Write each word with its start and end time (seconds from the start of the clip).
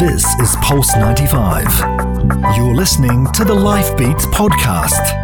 This 0.00 0.24
is 0.40 0.56
Pulse 0.62 0.96
95. 0.96 1.66
You're 2.56 2.74
listening 2.74 3.30
to 3.32 3.44
the 3.44 3.52
Life 3.52 3.94
Beats 3.98 4.24
podcast. 4.28 5.14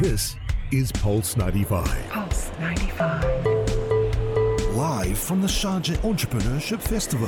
This 0.00 0.36
is 0.70 0.92
Pulse 0.92 1.36
95. 1.36 2.08
Pulse 2.08 2.52
95. 2.60 3.24
Live 4.76 5.18
from 5.18 5.40
the 5.40 5.48
Sharjah 5.48 5.96
Entrepreneurship 5.96 6.80
Festival. 6.80 7.26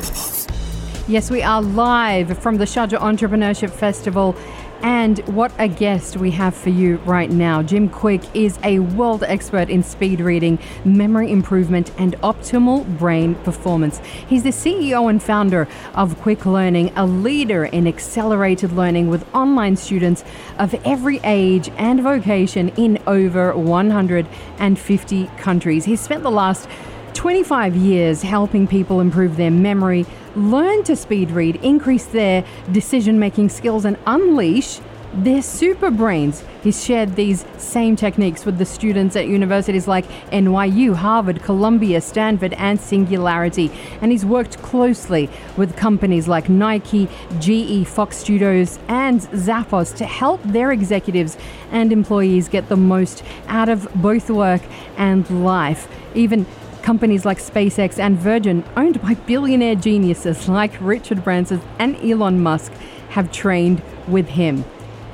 Yes, 1.08 1.28
we 1.28 1.42
are 1.42 1.60
live 1.60 2.38
from 2.38 2.56
the 2.56 2.66
Sharjah 2.66 3.00
Entrepreneurship 3.00 3.70
Festival. 3.70 4.36
And 4.82 5.18
what 5.28 5.52
a 5.58 5.68
guest 5.68 6.16
we 6.16 6.30
have 6.30 6.54
for 6.54 6.70
you 6.70 6.96
right 6.98 7.30
now. 7.30 7.62
Jim 7.62 7.90
Kwik 7.90 8.24
is 8.32 8.58
a 8.64 8.78
world 8.78 9.22
expert 9.24 9.68
in 9.68 9.82
speed 9.82 10.20
reading, 10.20 10.58
memory 10.86 11.30
improvement, 11.30 11.90
and 11.98 12.16
optimal 12.22 12.86
brain 12.98 13.34
performance. 13.36 13.98
He's 14.26 14.42
the 14.42 14.50
CEO 14.50 15.10
and 15.10 15.22
founder 15.22 15.68
of 15.94 16.16
Kwik 16.22 16.46
Learning, 16.46 16.92
a 16.96 17.04
leader 17.04 17.66
in 17.66 17.86
accelerated 17.86 18.72
learning 18.72 19.08
with 19.08 19.22
online 19.34 19.76
students 19.76 20.24
of 20.58 20.74
every 20.86 21.20
age 21.24 21.68
and 21.76 22.00
vocation 22.02 22.70
in 22.70 22.98
over 23.06 23.54
150 23.54 25.26
countries. 25.36 25.84
He's 25.84 26.00
spent 26.00 26.22
the 26.22 26.30
last 26.30 26.68
25 27.12 27.76
years 27.76 28.22
helping 28.22 28.66
people 28.66 29.00
improve 29.00 29.36
their 29.36 29.50
memory, 29.50 30.06
learn 30.36 30.82
to 30.84 30.96
speed 30.96 31.30
read, 31.30 31.56
increase 31.56 32.06
their 32.06 32.44
decision 32.72 33.18
making 33.18 33.48
skills, 33.48 33.84
and 33.84 33.96
unleash 34.06 34.80
their 35.12 35.42
super 35.42 35.90
brains. 35.90 36.44
He's 36.62 36.84
shared 36.84 37.16
these 37.16 37.44
same 37.56 37.96
techniques 37.96 38.44
with 38.44 38.58
the 38.58 38.64
students 38.64 39.16
at 39.16 39.26
universities 39.26 39.88
like 39.88 40.06
NYU, 40.30 40.94
Harvard, 40.94 41.42
Columbia, 41.42 42.00
Stanford, 42.00 42.52
and 42.54 42.78
Singularity. 42.78 43.70
And 44.00 44.12
he's 44.12 44.24
worked 44.24 44.62
closely 44.62 45.28
with 45.56 45.76
companies 45.76 46.28
like 46.28 46.48
Nike, 46.48 47.08
GE, 47.40 47.86
Fox 47.88 48.18
Studios, 48.18 48.78
and 48.88 49.20
Zappos 49.20 49.96
to 49.96 50.04
help 50.04 50.42
their 50.44 50.70
executives 50.70 51.36
and 51.72 51.92
employees 51.92 52.48
get 52.48 52.68
the 52.68 52.76
most 52.76 53.24
out 53.48 53.68
of 53.68 53.88
both 53.96 54.30
work 54.30 54.62
and 54.96 55.44
life. 55.44 55.88
Even 56.14 56.46
Companies 56.82 57.24
like 57.24 57.38
SpaceX 57.38 57.98
and 57.98 58.18
Virgin, 58.18 58.64
owned 58.76 59.00
by 59.02 59.14
billionaire 59.14 59.74
geniuses 59.74 60.48
like 60.48 60.72
Richard 60.80 61.22
Branson 61.22 61.60
and 61.78 61.96
Elon 61.96 62.42
Musk, 62.42 62.72
have 63.10 63.30
trained 63.30 63.82
with 64.08 64.28
him. 64.28 64.64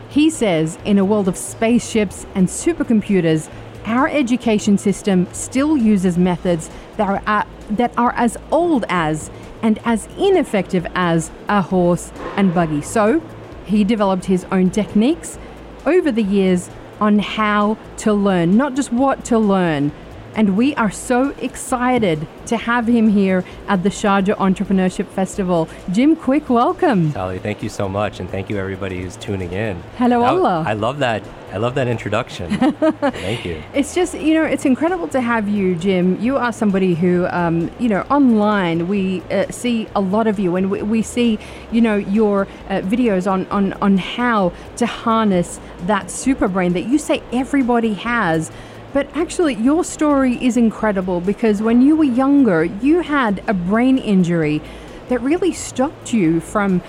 He 0.09 0.31
says 0.31 0.79
in 0.85 0.99
a 0.99 1.05
world 1.05 1.29
of 1.29 1.37
spaceships 1.37 2.27
and 2.35 2.49
supercomputers, 2.49 3.51
our 3.85 4.09
education 4.09 4.79
system 4.79 5.27
still 5.33 5.77
uses 5.77 6.17
methods 6.17 6.71
that 6.97 7.23
are, 7.27 7.47
that 7.71 7.93
are 7.99 8.13
as 8.13 8.37
old 8.51 8.85
as 8.89 9.31
and 9.63 9.79
as 9.85 10.09
ineffective 10.19 10.87
as 10.95 11.31
a 11.49 11.63
horse 11.63 12.13
and 12.37 12.55
buggy. 12.55 12.83
So 12.83 13.23
he 13.65 13.85
developed 13.85 14.27
his 14.27 14.45
own 14.51 14.71
techniques 14.71 15.39
over 15.85 16.11
the 16.11 16.23
years 16.23 16.71
on 17.01 17.19
how 17.19 17.77
to 17.99 18.13
learn, 18.13 18.57
not 18.57 18.75
just 18.75 18.93
what 18.93 19.25
to 19.27 19.39
learn, 19.39 19.93
and 20.37 20.57
we 20.57 20.75
are 20.75 20.91
so 20.91 21.31
excited 21.41 22.29
to 22.47 22.57
have 22.59 22.87
him 22.87 23.09
here 23.09 23.43
at 23.67 23.83
the 23.83 23.89
Sharjah 23.89 24.37
Entrepreneurship 24.37 25.09
Festival. 25.09 25.69
Jim 25.91 26.15
Kwik, 26.15 26.49
welcome. 26.51 27.11
Sally, 27.11 27.39
thank 27.39 27.63
you 27.63 27.71
so 27.71 27.89
much, 27.89 28.21
and 28.21 28.29
thank 28.31 28.51
you 28.51 28.59
everybody 28.59 29.01
who's 29.01 29.17
tuning 29.17 29.53
in. 29.53 29.83
Hello, 29.97 30.21
That- 30.21 30.29
Allah. 30.29 30.65
I 30.67 30.75
love 30.75 30.99
that. 30.99 31.23
I 31.53 31.59
love 31.59 31.75
that 31.77 31.89
introduction. 31.89 32.51
thank 32.81 33.45
you. 33.47 33.63
It's 33.73 33.95
just, 33.95 34.15
you 34.15 34.35
know, 34.35 34.45
it's 34.45 34.67
incredible 34.67 35.09
to 35.09 35.21
have 35.23 35.49
you, 35.49 35.75
Jim. 35.77 36.21
You 36.21 36.37
are 36.37 36.53
somebody 36.53 36.95
who, 36.95 37.27
um, 37.29 37.71
you 37.79 37.89
know, 37.89 38.03
online 38.11 38.89
we 38.89 39.23
uh, 39.31 39.51
see 39.51 39.89
a 39.95 40.01
lot 40.01 40.27
of 40.27 40.39
you 40.39 40.57
and 40.57 40.71
we, 40.71 40.83
we 40.83 41.03
see, 41.03 41.39
you 41.73 41.81
know, 41.81 41.97
your 41.97 42.43
uh, 42.69 42.81
videos 42.83 43.31
on, 43.31 43.47
on, 43.47 43.73
on 43.75 43.97
how 43.97 44.53
to 44.77 44.87
harness 44.87 45.59
that 45.87 46.11
super 46.11 46.49
brain 46.49 46.75
that 46.75 46.87
you 46.89 46.99
say 46.99 47.23
everybody 47.33 47.95
has. 47.95 48.51
But 48.97 49.15
actually, 49.15 49.57
your 49.57 49.85
story 49.85 50.43
is 50.43 50.57
incredible 50.57 51.21
because 51.21 51.61
when 51.61 51.83
you 51.83 51.97
were 51.97 52.05
younger, 52.05 52.65
you 52.65 53.01
had 53.01 53.45
a 53.47 53.53
brain 53.53 53.99
injury 53.99 54.63
that 55.11 55.21
really 55.21 55.53
stopped 55.53 56.15
you 56.15 56.41
from 56.41 56.81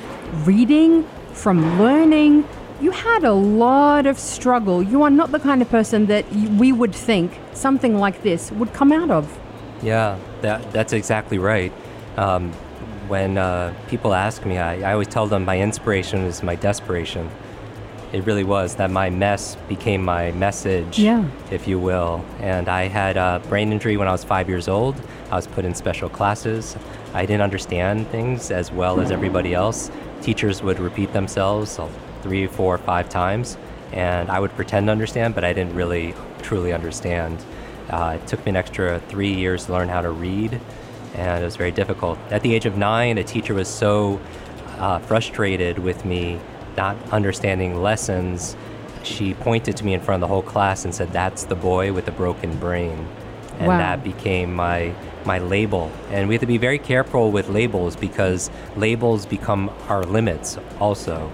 reading, 0.45 1.05
from 1.33 1.77
learning. 1.77 2.47
You 2.79 2.91
had 2.91 3.25
a 3.25 3.33
lot 3.33 4.05
of 4.05 4.17
struggle. 4.17 4.81
You 4.81 5.03
are 5.03 5.09
not 5.09 5.33
the 5.33 5.39
kind 5.39 5.61
of 5.61 5.69
person 5.69 6.05
that 6.05 6.25
we 6.31 6.71
would 6.71 6.95
think 6.95 7.37
something 7.51 7.97
like 7.97 8.23
this 8.23 8.53
would 8.53 8.71
come 8.71 8.93
out 8.93 9.11
of. 9.11 9.37
Yeah, 9.83 10.17
that 10.43 10.71
that's 10.71 10.93
exactly 10.93 11.39
right. 11.39 11.73
Um, 12.15 12.53
when 13.09 13.37
uh, 13.37 13.73
people 13.89 14.13
ask 14.13 14.45
me, 14.45 14.57
I, 14.57 14.91
I 14.91 14.93
always 14.93 15.09
tell 15.09 15.27
them 15.27 15.43
my 15.43 15.59
inspiration 15.59 16.21
is 16.21 16.41
my 16.41 16.55
desperation. 16.55 17.29
It 18.13 18.25
really 18.25 18.45
was 18.45 18.75
that 18.75 18.89
my 18.89 19.09
mess 19.09 19.57
became 19.67 20.03
my 20.03 20.31
message, 20.31 20.97
Yeah. 20.97 21.25
if 21.51 21.67
you 21.67 21.77
will. 21.77 22.23
And 22.39 22.69
I 22.69 22.87
had 22.87 23.17
a 23.17 23.41
brain 23.49 23.73
injury 23.73 23.97
when 23.97 24.07
I 24.07 24.11
was 24.11 24.23
five 24.23 24.47
years 24.47 24.69
old. 24.69 24.95
I 25.29 25.35
was 25.35 25.45
put 25.45 25.65
in 25.65 25.75
special 25.75 26.07
classes. 26.07 26.77
I 27.13 27.25
didn't 27.25 27.41
understand 27.41 28.07
things 28.07 28.49
as 28.49 28.71
well 28.71 29.01
as 29.01 29.11
everybody 29.11 29.53
else. 29.53 29.91
Teachers 30.21 30.63
would 30.63 30.79
repeat 30.79 31.11
themselves 31.11 31.79
three, 32.21 32.47
four, 32.47 32.77
five 32.77 33.09
times, 33.09 33.57
and 33.91 34.29
I 34.29 34.39
would 34.39 34.55
pretend 34.55 34.87
to 34.87 34.91
understand, 34.93 35.35
but 35.35 35.43
I 35.43 35.51
didn't 35.51 35.75
really 35.75 36.13
truly 36.41 36.71
understand. 36.71 37.37
Uh, 37.89 38.17
it 38.21 38.25
took 38.27 38.45
me 38.45 38.51
an 38.51 38.55
extra 38.55 39.01
three 39.09 39.33
years 39.33 39.65
to 39.65 39.73
learn 39.73 39.89
how 39.89 40.01
to 40.01 40.11
read, 40.11 40.59
and 41.15 41.41
it 41.41 41.45
was 41.45 41.57
very 41.57 41.71
difficult. 41.71 42.17
At 42.31 42.41
the 42.41 42.55
age 42.55 42.65
of 42.65 42.77
nine, 42.77 43.17
a 43.17 43.23
teacher 43.23 43.53
was 43.53 43.67
so 43.67 44.19
uh, 44.77 44.99
frustrated 44.99 45.79
with 45.79 46.05
me 46.05 46.39
not 46.77 46.95
understanding 47.11 47.81
lessons. 47.81 48.55
She 49.03 49.33
pointed 49.33 49.75
to 49.77 49.85
me 49.85 49.93
in 49.93 50.01
front 50.01 50.21
of 50.23 50.29
the 50.29 50.33
whole 50.33 50.43
class 50.43 50.85
and 50.85 50.93
said, 50.93 51.11
"That's 51.11 51.43
the 51.45 51.55
boy 51.55 51.91
with 51.91 52.05
the 52.05 52.11
broken 52.11 52.55
brain," 52.57 53.07
and 53.59 53.67
Wow. 53.67 53.77
that 53.77 54.03
became 54.03 54.53
my 54.53 54.91
my 55.25 55.39
label. 55.39 55.91
And 56.11 56.29
we 56.29 56.35
have 56.35 56.41
to 56.41 56.47
be 56.47 56.57
very 56.57 56.77
careful 56.79 57.31
with 57.31 57.49
labels 57.49 57.97
because 57.97 58.49
labels 58.77 59.25
become 59.25 59.69
our 59.89 60.03
limits 60.03 60.57
also 60.79 61.29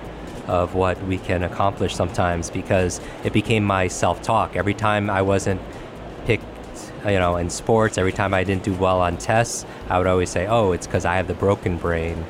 of 0.48 0.74
what 0.74 1.02
we 1.06 1.18
can 1.20 1.44
accomplish 1.44 1.94
sometimes 1.96 2.50
because 2.50 3.00
it 3.24 3.32
became 3.34 3.64
my 3.64 3.88
self-talk 3.88 4.56
every 4.56 4.74
time 4.74 5.10
I 5.10 5.22
wasn't 5.22 5.62
picked 6.26 6.44
you 7.06 7.20
know 7.20 7.38
in 7.38 7.50
sports 7.50 7.98
every 7.98 8.12
time 8.12 8.34
I 8.34 8.44
didn't 8.44 8.64
do 8.64 8.74
well 8.74 9.00
on 9.00 9.16
tests 9.18 9.66
I 9.90 9.98
would 10.00 10.08
always 10.08 10.30
say 10.30 10.46
oh 10.48 10.74
it's 10.74 10.86
because 10.88 11.06
I 11.06 11.16
have 11.16 11.28
the 11.28 11.34
broken 11.34 11.78
brain 11.78 12.26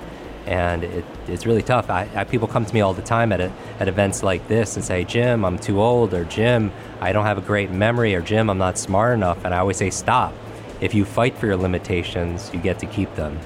and 0.45 0.83
it, 0.83 1.05
it's 1.27 1.45
really 1.45 1.61
tough. 1.61 1.89
I, 1.89 2.09
I, 2.15 2.23
people 2.25 2.47
come 2.47 2.65
to 2.65 2.73
me 2.73 2.81
all 2.81 2.93
the 2.93 3.01
time 3.01 3.31
at, 3.31 3.39
a, 3.39 3.51
at 3.79 3.87
events 3.87 4.23
like 4.23 4.47
this 4.47 4.75
and 4.75 4.83
say 4.83 5.03
Jim 5.03 5.45
I'm 5.45 5.57
too 5.57 5.81
old 5.81 6.13
or 6.13 6.25
Jim 6.25 6.71
I 6.99 7.13
don't 7.13 7.25
have 7.25 7.37
a 7.37 7.41
great 7.41 7.71
memory 7.71 8.13
or 8.13 8.21
Jim 8.21 8.49
I'm 8.49 8.57
not 8.57 8.77
smart 8.77 9.13
enough 9.13 9.45
and 9.45 9.53
I 9.53 9.59
always 9.59 9.77
say 9.77 9.89
stop. 9.89 10.33
If 10.81 10.93
you 10.93 11.05
fight 11.05 11.37
for 11.37 11.45
your 11.45 11.57
limitations 11.57 12.51
you 12.53 12.59
get 12.59 12.79
to 12.79 12.85
keep 12.85 13.13
them. 13.15 13.39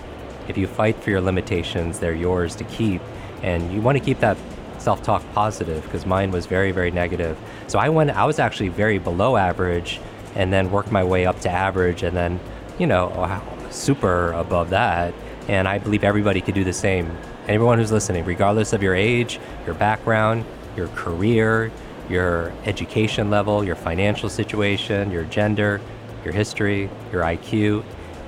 If 0.48 0.58
you 0.58 0.66
fight 0.66 0.96
for 0.98 1.12
your 1.12 1.22
limitations 1.22 2.00
they're 2.00 2.16
yours 2.16 2.56
to 2.56 2.64
keep 2.64 3.02
and 3.44 3.72
you 3.72 3.82
want 3.82 3.98
to 3.98 4.04
keep 4.04 4.20
that 4.22 4.38
self-talk 4.80 5.24
positive 5.34 5.84
because 5.84 6.06
mine 6.06 6.32
was 6.32 6.46
very 6.46 6.72
very 6.72 6.92
negative. 6.92 7.38
So 7.68 7.78
i 7.78 7.90
went 7.90 8.10
i 8.12 8.26
was 8.26 8.40
actually 8.40 8.70
very 8.70 8.98
below 8.98 9.38
average 9.38 10.00
and 10.36 10.52
then 10.52 10.72
worked 10.72 10.92
my 10.92 11.04
way 11.04 11.26
up 11.26 11.40
to 11.42 11.50
average 11.50 12.02
and 12.04 12.16
then 12.18 12.40
you 12.80 12.88
know 12.88 13.10
uh, 13.10 13.70
super 13.70 14.32
above 14.34 14.70
that 14.72 15.14
and 15.48 15.68
i 15.68 15.78
believe 15.78 16.04
everybody 16.04 16.42
could 16.42 16.56
do 16.56 16.64
the 16.64 16.74
same 16.74 17.16
everyone 17.48 17.78
who's 17.78 17.92
listening 17.92 18.24
regardless 18.26 18.74
of 18.74 18.84
your 18.84 18.96
age 18.96 19.40
your 19.66 19.76
background 19.76 20.44
your 20.76 20.88
career 20.90 21.72
your 22.10 22.52
education 22.66 23.30
level 23.30 23.64
your 23.64 23.76
financial 23.76 24.30
situation 24.30 25.12
your 25.12 25.24
gender 25.26 25.82
your 26.24 26.34
history 26.34 26.90
your 27.12 27.24
iq 27.24 27.84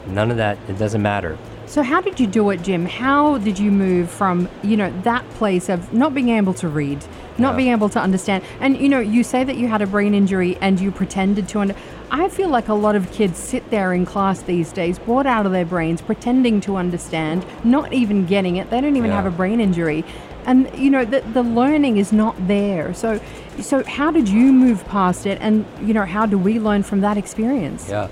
none 0.07 0.31
of 0.31 0.37
that 0.37 0.57
it 0.67 0.77
doesn't 0.77 1.01
matter 1.01 1.37
So, 1.67 1.83
how 1.83 2.01
did 2.01 2.19
you 2.19 2.25
do 2.25 2.49
it, 2.49 2.63
Jim? 2.63 2.87
How 2.87 3.37
did 3.37 3.59
you 3.59 3.69
move 3.69 4.09
from, 4.09 4.49
you 4.63 4.75
know, 4.75 4.89
that 5.03 5.23
place 5.37 5.69
of 5.69 5.93
not 5.93 6.15
being 6.15 6.29
able 6.29 6.55
to 6.55 6.67
read, 6.67 7.05
not 7.39 7.51
Yeah. 7.51 7.57
being 7.57 7.71
able 7.71 7.89
to 7.89 7.99
understand? 7.99 8.43
And, 8.59 8.77
you 8.77 8.89
know, 8.89 8.99
you 8.99 9.23
say 9.23 9.43
that 9.43 9.57
you 9.57 9.67
had 9.67 9.81
a 9.81 9.87
brain 9.87 10.13
injury 10.13 10.57
and 10.61 10.79
you 10.79 10.91
pretended 10.91 11.47
to. 11.49 11.59
Und- 11.59 11.75
I 12.11 12.27
feel 12.27 12.49
like 12.49 12.67
a 12.69 12.73
lot 12.73 12.95
of 12.95 13.11
kids 13.11 13.37
sit 13.37 13.69
there 13.69 13.93
in 13.93 14.05
class 14.05 14.41
these 14.41 14.71
days, 14.71 14.97
bored 14.99 15.27
out 15.27 15.45
of 15.45 15.51
their 15.51 15.65
brains, 15.65 16.01
pretending 16.01 16.59
to 16.61 16.75
understand, 16.75 17.45
not 17.63 17.93
even 17.93 18.25
getting 18.25 18.55
it. 18.57 18.69
They 18.69 18.81
don't 18.81 18.95
even 18.95 19.11
Yeah. 19.11 19.17
have 19.17 19.25
a 19.25 19.31
brain 19.31 19.59
injury. 19.61 20.03
And, 20.45 20.67
you 20.75 20.89
know, 20.89 21.05
the, 21.05 21.21
the 21.33 21.43
learning 21.43 21.97
is 21.97 22.11
not 22.11 22.35
there. 22.47 22.93
So, 22.93 23.19
so, 23.61 23.83
how 23.83 24.09
did 24.09 24.27
you 24.29 24.51
move 24.53 24.87
past 24.87 25.25
it? 25.27 25.37
And, 25.41 25.65
you 25.85 25.93
know, 25.93 26.05
how 26.05 26.25
do 26.25 26.37
we 26.37 26.59
learn 26.59 26.81
from 26.81 27.01
that 27.01 27.17
experience? 27.17 27.87
Yeah. 27.89 28.07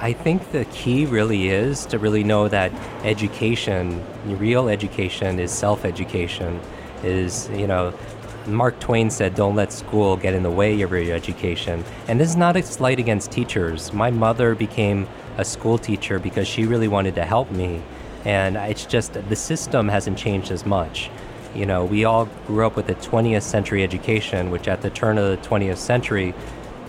I 0.00 0.12
think 0.12 0.50
the 0.52 0.64
key 0.66 1.06
really 1.06 1.48
is 1.48 1.86
to 1.86 1.98
really 1.98 2.24
know 2.24 2.46
that 2.48 2.70
education, 3.04 4.02
real 4.26 4.68
education 4.68 5.38
is 5.38 5.50
self-education 5.50 6.60
is, 7.04 7.48
you 7.54 7.66
know, 7.66 7.92
Mark 8.46 8.78
Twain 8.80 9.10
said, 9.10 9.34
don't 9.34 9.54
let 9.54 9.72
school 9.72 10.16
get 10.16 10.34
in 10.34 10.42
the 10.42 10.50
way 10.50 10.80
of 10.80 10.90
your 10.90 11.14
education. 11.14 11.84
And 12.08 12.20
this 12.20 12.30
is 12.30 12.36
not 12.36 12.56
a 12.56 12.62
slight 12.62 12.98
against 12.98 13.30
teachers. 13.30 13.92
My 13.92 14.10
mother 14.10 14.54
became 14.54 15.06
a 15.38 15.44
school 15.44 15.78
teacher 15.78 16.18
because 16.18 16.48
she 16.48 16.66
really 16.66 16.88
wanted 16.88 17.14
to 17.14 17.24
help 17.24 17.50
me. 17.50 17.82
And 18.24 18.56
it's 18.56 18.84
just 18.84 19.14
the 19.14 19.36
system 19.36 19.88
hasn't 19.88 20.18
changed 20.18 20.50
as 20.50 20.66
much. 20.66 21.10
You 21.54 21.66
know, 21.66 21.84
we 21.84 22.04
all 22.04 22.26
grew 22.46 22.66
up 22.66 22.76
with 22.76 22.88
a 22.88 22.94
20th 22.94 23.42
century 23.42 23.82
education, 23.82 24.50
which 24.50 24.68
at 24.68 24.82
the 24.82 24.90
turn 24.90 25.18
of 25.18 25.30
the 25.30 25.48
20th 25.48 25.76
century, 25.76 26.34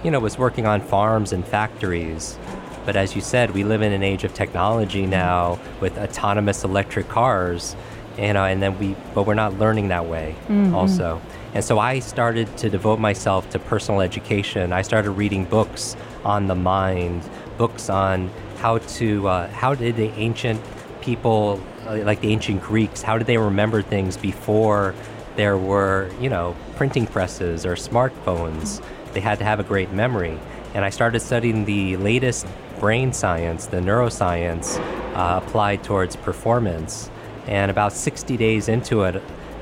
you 0.03 0.11
know, 0.11 0.19
was 0.19 0.37
working 0.37 0.65
on 0.65 0.81
farms 0.81 1.33
and 1.33 1.45
factories. 1.45 2.37
But 2.85 2.95
as 2.95 3.15
you 3.15 3.21
said, 3.21 3.51
we 3.51 3.63
live 3.63 3.81
in 3.81 3.93
an 3.93 4.03
age 4.03 4.23
of 4.23 4.33
technology 4.33 5.05
now 5.05 5.59
with 5.79 5.97
autonomous 5.97 6.63
electric 6.63 7.09
cars, 7.09 7.75
you 8.17 8.33
know, 8.33 8.43
and 8.43 8.61
then 8.61 8.77
we, 8.79 8.95
but 9.13 9.25
we're 9.25 9.33
not 9.33 9.57
learning 9.57 9.89
that 9.89 10.05
way 10.05 10.35
mm-hmm. 10.47 10.75
also. 10.75 11.21
And 11.53 11.63
so 11.63 11.77
I 11.77 11.99
started 11.99 12.55
to 12.57 12.69
devote 12.69 12.99
myself 12.99 13.49
to 13.51 13.59
personal 13.59 14.01
education. 14.01 14.73
I 14.73 14.81
started 14.81 15.11
reading 15.11 15.45
books 15.45 15.95
on 16.25 16.47
the 16.47 16.55
mind, 16.55 17.29
books 17.57 17.89
on 17.89 18.31
how 18.57 18.79
to, 18.79 19.27
uh, 19.27 19.47
how 19.49 19.75
did 19.75 19.95
the 19.95 20.09
ancient 20.11 20.59
people, 21.01 21.61
uh, 21.85 21.97
like 21.97 22.21
the 22.21 22.31
ancient 22.31 22.61
Greeks, 22.61 23.03
how 23.03 23.17
did 23.17 23.27
they 23.27 23.37
remember 23.37 23.81
things 23.81 24.17
before 24.17 24.95
there 25.35 25.57
were, 25.57 26.09
you 26.19 26.29
know, 26.29 26.55
printing 26.75 27.05
presses 27.05 27.65
or 27.65 27.75
smartphones? 27.75 28.83
They 29.13 29.19
had 29.19 29.37
to 29.37 29.45
have 29.45 29.59
a 29.59 29.63
great 29.63 29.91
memory. 29.91 30.39
And 30.73 30.83
I 30.83 30.89
started 30.89 31.19
studying 31.19 31.65
the 31.65 31.97
latest 31.97 32.47
brain 32.79 33.13
science, 33.13 33.67
the 33.67 33.77
neuroscience 33.77 34.79
uh, 35.13 35.39
applied 35.43 35.83
towards 35.83 36.15
performance. 36.15 37.11
And 37.45 37.69
about 37.69 37.93
60 37.93 38.37
days 38.37 38.69
into 38.69 39.03
it, 39.03 39.21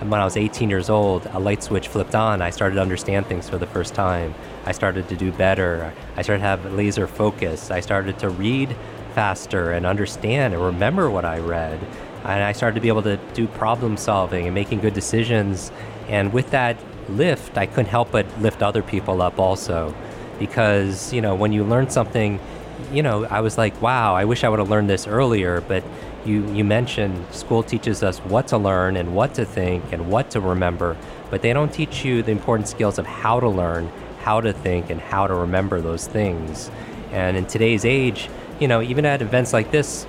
when 0.09 0.19
I 0.19 0.24
was 0.24 0.36
18 0.36 0.69
years 0.69 0.89
old, 0.89 1.27
a 1.27 1.39
light 1.39 1.62
switch 1.62 1.88
flipped 1.88 2.15
on. 2.15 2.42
I 2.42 2.50
started 2.50 2.75
to 2.75 2.81
understand 2.81 3.27
things 3.27 3.48
for 3.48 3.57
the 3.57 3.68
first 3.68 3.94
time. 3.94 4.33
I 4.65 4.71
started 4.71 5.07
to 5.09 5.15
do 5.15 5.31
better. 5.31 5.94
I 6.15 6.24
started 6.24 6.42
to 6.42 6.48
have 6.48 6.74
laser 6.74 7.07
focus. 7.07 7.69
I 7.69 7.81
started 7.81 8.18
to 8.19 8.30
read 8.30 8.75
faster 9.13 9.71
and 9.71 9.86
understand 9.86 10.53
and 10.53 10.63
remember 10.63 11.09
what 11.09 11.25
I 11.25 11.39
read. 11.39 11.80
And 12.24 12.44
I 12.44 12.51
started 12.51 12.75
to 12.75 12.81
be 12.81 12.88
able 12.88 13.03
to 13.03 13.18
do 13.33 13.48
problem 13.48 13.98
solving 13.98 14.45
and 14.45 14.56
making 14.56 14.80
good 14.80 14.94
decisions. 14.94 15.71
And 16.07 16.33
with 16.33 16.50
that 16.51 16.77
lift, 17.09 17.57
I 17.57 17.65
couldn't 17.65 17.88
help 17.88 18.12
but 18.12 18.25
lift 18.39 18.63
other 18.63 18.81
people 18.81 19.21
up 19.21 19.39
also. 19.39 19.94
Because, 20.39 21.13
you 21.13 21.21
know, 21.21 21.36
when 21.36 21.51
you 21.51 21.63
learn 21.63 21.89
something, 21.89 22.39
you 22.92 23.03
know, 23.03 23.25
I 23.25 23.42
was 23.42 23.57
like, 23.57 23.80
wow, 23.81 24.15
I 24.15 24.25
wish 24.25 24.44
I 24.44 24.50
would 24.50 24.59
have 24.59 24.69
learned 24.69 24.89
this 24.89 25.06
earlier. 25.06 25.62
But 25.62 25.83
you, 26.25 26.45
you 26.53 26.63
mentioned 26.63 27.25
school 27.33 27.63
teaches 27.63 28.03
us 28.03 28.19
what 28.19 28.47
to 28.47 28.57
learn 28.57 28.95
and 28.95 29.15
what 29.15 29.33
to 29.35 29.45
think 29.45 29.91
and 29.91 30.09
what 30.09 30.31
to 30.31 30.39
remember, 30.39 30.97
but 31.29 31.41
they 31.41 31.53
don't 31.53 31.73
teach 31.73 32.06
you 32.06 32.21
the 32.21 32.31
important 32.31 32.68
skills 32.68 33.00
of 33.00 33.06
how 33.06 33.39
to 33.39 33.50
learn, 33.50 33.89
how 34.21 34.41
to 34.41 34.53
think, 34.53 34.89
and 34.89 35.01
how 35.01 35.27
to 35.27 35.33
remember 35.33 35.81
those 35.81 36.07
things. 36.07 36.69
And 37.12 37.35
in 37.35 37.45
today's 37.45 37.85
age, 37.85 38.29
you 38.59 38.68
know, 38.68 38.81
even 38.81 39.06
at 39.06 39.21
events 39.21 39.53
like 39.53 39.71
this, 39.71 40.06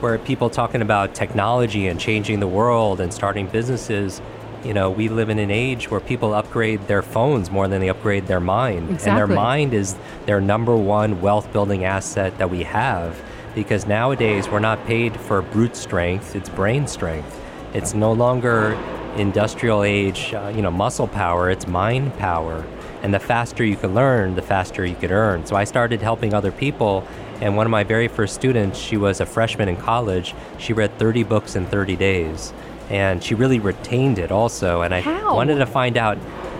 where 0.00 0.16
people 0.18 0.48
talking 0.48 0.80
about 0.80 1.14
technology 1.14 1.86
and 1.88 1.98
changing 1.98 2.40
the 2.40 2.46
world 2.46 3.00
and 3.00 3.12
starting 3.12 3.46
businesses, 3.48 4.22
you 4.64 4.72
know, 4.72 4.90
we 4.90 5.08
live 5.08 5.28
in 5.28 5.38
an 5.38 5.50
age 5.50 5.90
where 5.90 6.00
people 6.00 6.34
upgrade 6.34 6.86
their 6.86 7.02
phones 7.02 7.50
more 7.50 7.68
than 7.68 7.80
they 7.80 7.88
upgrade 7.88 8.26
their 8.26 8.40
mind. 8.40 8.90
Exactly. 8.90 9.10
And 9.10 9.18
their 9.18 9.26
mind 9.26 9.74
is 9.74 9.96
their 10.26 10.40
number 10.40 10.76
one 10.76 11.20
wealth 11.20 11.52
building 11.52 11.84
asset 11.84 12.38
that 12.38 12.50
we 12.50 12.62
have 12.64 13.20
because 13.58 13.88
nowadays 13.88 14.48
we're 14.48 14.60
not 14.60 14.86
paid 14.86 15.18
for 15.18 15.42
brute 15.42 15.74
strength, 15.74 16.36
it's 16.36 16.48
brain 16.48 16.86
strength. 16.86 17.40
It's 17.74 17.92
no 17.92 18.12
longer 18.12 18.74
industrial 19.16 19.82
age, 19.82 20.32
uh, 20.32 20.52
you 20.54 20.62
know, 20.62 20.70
muscle 20.70 21.08
power, 21.08 21.50
it's 21.50 21.66
mind 21.66 22.16
power. 22.18 22.64
And 23.02 23.12
the 23.12 23.18
faster 23.18 23.64
you 23.64 23.74
can 23.74 23.96
learn, 23.96 24.36
the 24.36 24.42
faster 24.42 24.86
you 24.86 24.94
could 24.94 25.10
earn. 25.10 25.44
So 25.44 25.56
I 25.56 25.64
started 25.64 26.00
helping 26.00 26.34
other 26.34 26.52
people. 26.52 27.04
And 27.40 27.56
one 27.56 27.66
of 27.66 27.72
my 27.72 27.82
very 27.82 28.06
first 28.06 28.36
students, 28.36 28.78
she 28.78 28.96
was 28.96 29.20
a 29.20 29.26
freshman 29.26 29.68
in 29.68 29.76
college. 29.76 30.36
She 30.58 30.72
read 30.72 30.96
30 30.96 31.24
books 31.24 31.56
in 31.56 31.66
30 31.66 31.96
days. 31.96 32.52
And 32.90 33.22
she 33.24 33.34
really 33.34 33.58
retained 33.58 34.20
it 34.20 34.30
also. 34.30 34.82
And 34.82 34.94
I 34.94 35.00
How? 35.00 35.34
wanted 35.34 35.56
to 35.56 35.66
find 35.66 35.96
out. 35.96 36.16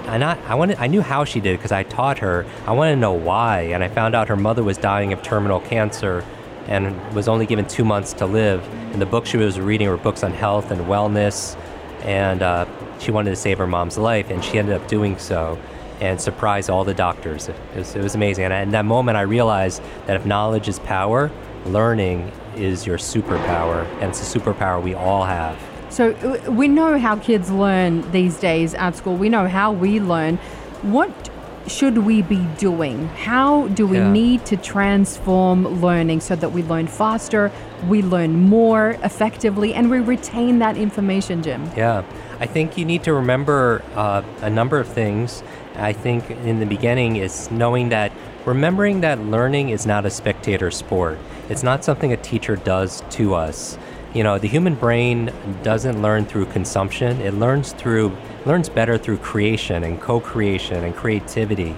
And 0.06 0.24
I, 0.24 0.36
I 0.48 0.56
wanted, 0.56 0.78
I 0.78 0.88
knew 0.88 1.02
how 1.02 1.24
she 1.24 1.38
did 1.38 1.58
because 1.58 1.70
I 1.70 1.84
taught 1.84 2.18
her. 2.18 2.44
I 2.66 2.72
wanted 2.72 2.96
to 2.96 3.00
know 3.00 3.12
why. 3.12 3.60
And 3.72 3.84
I 3.84 3.88
found 3.88 4.16
out 4.16 4.26
her 4.26 4.36
mother 4.36 4.64
was 4.64 4.78
dying 4.78 5.12
of 5.12 5.22
terminal 5.22 5.60
cancer 5.60 6.24
and 6.68 7.14
was 7.14 7.26
only 7.28 7.46
given 7.46 7.66
two 7.66 7.84
months 7.84 8.12
to 8.14 8.26
live. 8.26 8.62
And 8.92 9.00
the 9.02 9.06
books 9.06 9.30
she 9.30 9.36
was 9.38 9.58
reading 9.58 9.88
were 9.88 9.96
books 9.96 10.22
on 10.22 10.32
health 10.32 10.70
and 10.70 10.82
wellness. 10.82 11.58
And 12.02 12.42
uh, 12.42 12.66
she 13.00 13.10
wanted 13.10 13.30
to 13.30 13.36
save 13.36 13.58
her 13.58 13.66
mom's 13.66 13.98
life, 13.98 14.30
and 14.30 14.44
she 14.44 14.58
ended 14.58 14.80
up 14.80 14.86
doing 14.86 15.18
so 15.18 15.58
and 16.00 16.20
surprised 16.20 16.70
all 16.70 16.84
the 16.84 16.94
doctors. 16.94 17.48
It 17.48 17.56
was, 17.74 17.96
it 17.96 18.02
was 18.02 18.14
amazing. 18.14 18.44
And 18.44 18.52
in 18.52 18.70
that 18.70 18.84
moment, 18.84 19.16
I 19.16 19.22
realized 19.22 19.82
that 20.06 20.14
if 20.14 20.24
knowledge 20.24 20.68
is 20.68 20.78
power, 20.78 21.30
learning 21.66 22.30
is 22.56 22.86
your 22.86 22.98
superpower, 22.98 23.84
and 24.00 24.10
it's 24.10 24.34
a 24.34 24.38
superpower 24.38 24.80
we 24.82 24.94
all 24.94 25.24
have. 25.24 25.60
So 25.90 26.12
uh, 26.12 26.50
we 26.50 26.68
know 26.68 26.98
how 26.98 27.16
kids 27.16 27.50
learn 27.50 28.08
these 28.12 28.38
days 28.38 28.74
at 28.74 28.94
school. 28.94 29.16
We 29.16 29.28
know 29.28 29.48
how 29.48 29.72
we 29.72 30.00
learn. 30.00 30.36
What 30.82 31.27
should 31.68 31.98
we 31.98 32.22
be 32.22 32.46
doing? 32.58 33.08
How 33.16 33.68
do 33.68 33.86
we 33.86 33.98
Yeah. 33.98 34.10
need 34.10 34.44
to 34.46 34.56
transform 34.56 35.80
learning 35.80 36.20
so 36.20 36.34
that 36.36 36.52
we 36.52 36.62
learn 36.62 36.86
faster, 36.86 37.50
we 37.88 38.02
learn 38.02 38.48
more 38.48 38.96
effectively, 39.04 39.74
and 39.74 39.90
we 39.90 39.98
retain 40.00 40.58
that 40.58 40.76
information, 40.76 41.42
Jim? 41.42 41.70
Yeah, 41.76 42.02
I 42.40 42.46
think 42.46 42.76
you 42.78 42.84
need 42.84 43.02
to 43.04 43.12
remember 43.12 43.82
uh, 43.94 44.22
a 44.42 44.50
number 44.50 44.78
of 44.80 44.88
things. 44.88 45.42
I 45.76 45.92
think 45.92 46.30
in 46.30 46.58
the 46.58 46.66
beginning 46.66 47.16
is 47.16 47.50
knowing 47.50 47.90
that 47.90 48.10
remembering 48.44 49.00
that 49.02 49.20
learning 49.20 49.68
is 49.68 49.86
not 49.86 50.06
a 50.06 50.10
spectator 50.10 50.70
sport. 50.70 51.18
It's 51.48 51.62
not 51.62 51.84
something 51.84 52.12
a 52.12 52.16
teacher 52.16 52.56
does 52.56 53.02
to 53.10 53.34
us. 53.34 53.78
You 54.14 54.22
know, 54.22 54.38
the 54.38 54.48
human 54.48 54.74
brain 54.74 55.30
doesn't 55.62 56.00
learn 56.00 56.24
through 56.24 56.46
consumption. 56.46 57.20
It 57.20 57.34
learns 57.34 57.72
through 57.72 58.16
learns 58.46 58.70
better 58.70 58.96
through 58.96 59.18
creation 59.18 59.84
and 59.84 60.00
co-creation 60.00 60.82
and 60.82 60.96
creativity. 60.96 61.76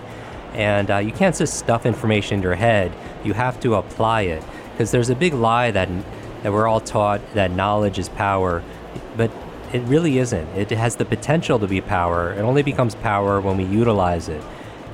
And 0.53 0.91
uh, 0.91 0.99
you 0.99 1.11
can't 1.11 1.37
just 1.37 1.55
stuff 1.55 1.87
information 1.87 2.35
in 2.35 2.43
your 2.43 2.55
head. 2.55 2.93
You 3.25 3.33
have 3.33 3.59
to 3.61 3.75
apply 3.75 4.23
it 4.23 4.45
because 4.73 4.93
there's 4.93 5.11
a 5.11 5.17
big 5.17 5.35
lie 5.35 5.73
that 5.73 5.89
that 6.43 6.53
we're 6.53 6.69
all 6.69 6.81
taught 6.81 7.21
that 7.35 7.51
knowledge 7.51 7.99
is 7.99 8.09
power, 8.09 8.63
but 9.17 9.31
it 9.73 9.81
really 9.83 10.19
isn't. 10.19 10.49
It 10.57 10.71
has 10.71 10.97
the 10.97 11.05
potential 11.05 11.59
to 11.59 11.67
be 11.67 11.81
power. 11.81 12.33
It 12.33 12.41
only 12.41 12.63
becomes 12.63 12.95
power 12.95 13.41
when 13.41 13.57
we 13.57 13.65
utilize 13.65 14.29
it. 14.29 14.43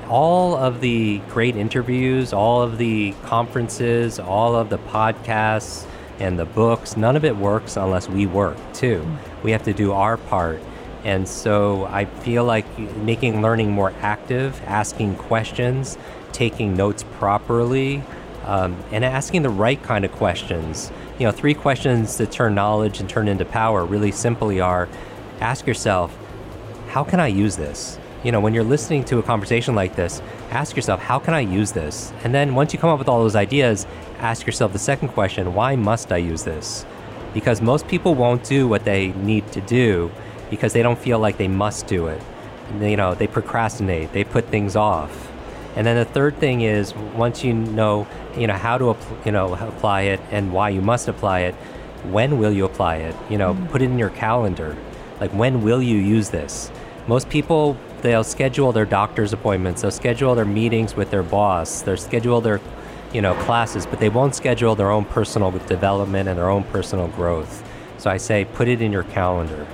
All 0.09 0.55
of 0.55 0.81
the 0.81 1.19
great 1.29 1.55
interviews, 1.55 2.33
all 2.33 2.61
of 2.63 2.77
the 2.77 3.13
conferences, 3.23 4.19
all 4.19 4.55
of 4.55 4.69
the 4.69 4.77
podcasts 4.79 5.85
and 6.19 6.37
the 6.37 6.45
books, 6.45 6.97
none 6.97 7.15
of 7.15 7.23
it 7.23 7.35
works 7.35 7.77
unless 7.77 8.09
we 8.09 8.25
work 8.25 8.57
too. 8.73 9.05
We 9.43 9.51
have 9.51 9.63
to 9.63 9.73
do 9.73 9.91
our 9.91 10.17
part. 10.17 10.59
And 11.03 11.27
so 11.27 11.85
I 11.85 12.05
feel 12.05 12.43
like 12.43 12.65
making 12.97 13.41
learning 13.41 13.71
more 13.71 13.93
active, 14.01 14.59
asking 14.65 15.15
questions, 15.15 15.97
taking 16.33 16.75
notes 16.75 17.03
properly, 17.17 18.03
um, 18.45 18.75
and 18.91 19.05
asking 19.05 19.43
the 19.43 19.49
right 19.49 19.81
kind 19.81 20.05
of 20.05 20.11
questions. 20.13 20.91
You 21.19 21.25
know, 21.25 21.31
three 21.31 21.53
questions 21.53 22.17
that 22.17 22.31
turn 22.31 22.55
knowledge 22.55 22.99
and 22.99 23.09
turn 23.09 23.27
into 23.27 23.45
power 23.45 23.85
really 23.85 24.11
simply 24.11 24.59
are 24.59 24.89
ask 25.39 25.67
yourself, 25.67 26.17
how 26.89 27.03
can 27.03 27.19
I 27.19 27.27
use 27.27 27.57
this? 27.57 27.99
You 28.23 28.31
know, 28.31 28.39
when 28.39 28.53
you're 28.53 28.63
listening 28.63 29.03
to 29.05 29.19
a 29.19 29.23
conversation 29.23 29.75
like 29.75 29.95
this, 29.95 30.21
ask 30.49 30.75
yourself, 30.75 30.99
how 30.99 31.19
can 31.19 31.33
I 31.33 31.41
use 31.41 31.71
this? 31.71 32.11
And 32.23 32.33
then 32.33 32.55
once 32.55 32.73
you 32.73 32.79
come 32.79 32.89
up 32.89 32.97
with 32.97 33.07
all 33.07 33.21
those 33.21 33.35
ideas, 33.35 33.85
ask 34.19 34.45
yourself 34.47 34.73
the 34.73 34.79
second 34.79 35.09
question, 35.09 35.53
why 35.53 35.75
must 35.75 36.11
I 36.11 36.17
use 36.17 36.43
this? 36.43 36.85
Because 37.33 37.61
most 37.61 37.87
people 37.87 38.15
won't 38.15 38.43
do 38.43 38.67
what 38.67 38.85
they 38.85 39.09
need 39.09 39.51
to 39.51 39.61
do 39.61 40.11
because 40.49 40.73
they 40.73 40.81
don't 40.81 40.97
feel 40.97 41.19
like 41.19 41.37
they 41.37 41.47
must 41.47 41.85
do 41.85 42.07
it. 42.07 42.21
You 42.81 42.97
know, 42.97 43.13
they 43.13 43.27
procrastinate, 43.27 44.13
they 44.13 44.23
put 44.23 44.47
things 44.47 44.75
off. 44.75 45.31
And 45.75 45.85
then 45.85 45.95
the 45.95 46.05
third 46.05 46.37
thing 46.37 46.61
is 46.61 46.95
once 46.95 47.43
you 47.43 47.53
know, 47.53 48.07
you 48.35 48.47
know 48.47 48.55
how 48.55 48.79
to 48.79 48.97
you 49.25 49.31
know 49.31 49.53
apply 49.53 50.01
it 50.01 50.19
and 50.31 50.51
why 50.51 50.69
you 50.69 50.81
must 50.81 51.07
apply 51.07 51.41
it, 51.41 51.53
when 52.05 52.39
will 52.39 52.51
you 52.51 52.65
apply 52.65 52.95
it? 52.97 53.15
You 53.29 53.37
know, 53.37 53.53
mm. 53.53 53.69
put 53.69 53.83
it 53.83 53.85
in 53.85 53.99
your 53.99 54.09
calendar. 54.09 54.75
Like 55.21 55.31
when 55.31 55.61
will 55.61 55.81
you 55.81 55.97
use 55.97 56.31
this? 56.31 56.71
Most 57.07 57.29
people 57.29 57.77
they'll 58.01 58.23
schedule 58.23 58.71
their 58.71 58.85
doctor's 58.85 59.33
appointments, 59.33 59.81
they'll 59.81 59.91
schedule 59.91 60.35
their 60.35 60.45
meetings 60.45 60.95
with 60.95 61.11
their 61.11 61.23
boss, 61.23 61.81
they'll 61.81 61.97
schedule 61.97 62.41
their 62.41 62.59
you 63.13 63.21
know 63.21 63.33
classes, 63.43 63.85
but 63.85 63.99
they 63.99 64.09
won't 64.09 64.35
schedule 64.35 64.75
their 64.75 64.91
own 64.91 65.05
personal 65.05 65.51
development 65.51 66.29
and 66.29 66.37
their 66.37 66.49
own 66.49 66.63
personal 66.65 67.07
growth. 67.09 67.63
So 67.97 68.09
I 68.09 68.17
say 68.17 68.45
put 68.45 68.67
it 68.67 68.81
in 68.81 68.91
your 68.91 69.03
calendar. 69.03 69.65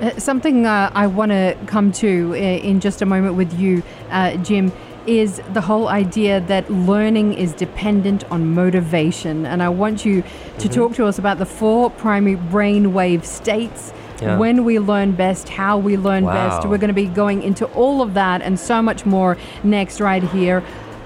Uh, 0.00 0.10
Something 0.18 0.66
uh, 0.66 0.90
I 0.94 1.06
want 1.06 1.30
to 1.30 1.56
come 1.66 1.92
to 1.92 2.34
in 2.34 2.80
just 2.80 3.02
a 3.02 3.06
moment 3.06 3.36
with 3.36 3.58
you, 3.58 3.82
uh, 4.10 4.36
Jim, 4.36 4.72
is 5.06 5.40
the 5.52 5.60
whole 5.60 5.88
idea 5.88 6.40
that 6.42 6.70
learning 6.70 7.34
is 7.34 7.52
dependent 7.54 8.24
on 8.30 8.54
motivation. 8.54 9.46
And 9.46 9.62
I 9.62 9.68
want 9.68 10.04
you 10.04 10.22
to 10.58 10.68
talk 10.68 10.94
to 10.94 11.06
us 11.06 11.18
about 11.18 11.38
the 11.38 11.46
four 11.46 11.90
primary 11.90 12.36
brainwave 12.36 13.24
states 13.24 13.92
yeah. 14.22 14.38
when 14.38 14.64
we 14.64 14.78
learn 14.78 15.12
best, 15.12 15.48
how 15.48 15.78
we 15.78 15.96
learn 15.96 16.24
wow. 16.24 16.32
best. 16.32 16.68
We're 16.68 16.78
going 16.78 16.88
to 16.88 16.94
be 16.94 17.06
going 17.06 17.42
into 17.42 17.66
all 17.74 18.02
of 18.02 18.14
that 18.14 18.42
and 18.42 18.58
so 18.58 18.82
much 18.82 19.04
more 19.04 19.36
next, 19.62 20.00
right 20.00 20.22
here, 20.22 20.62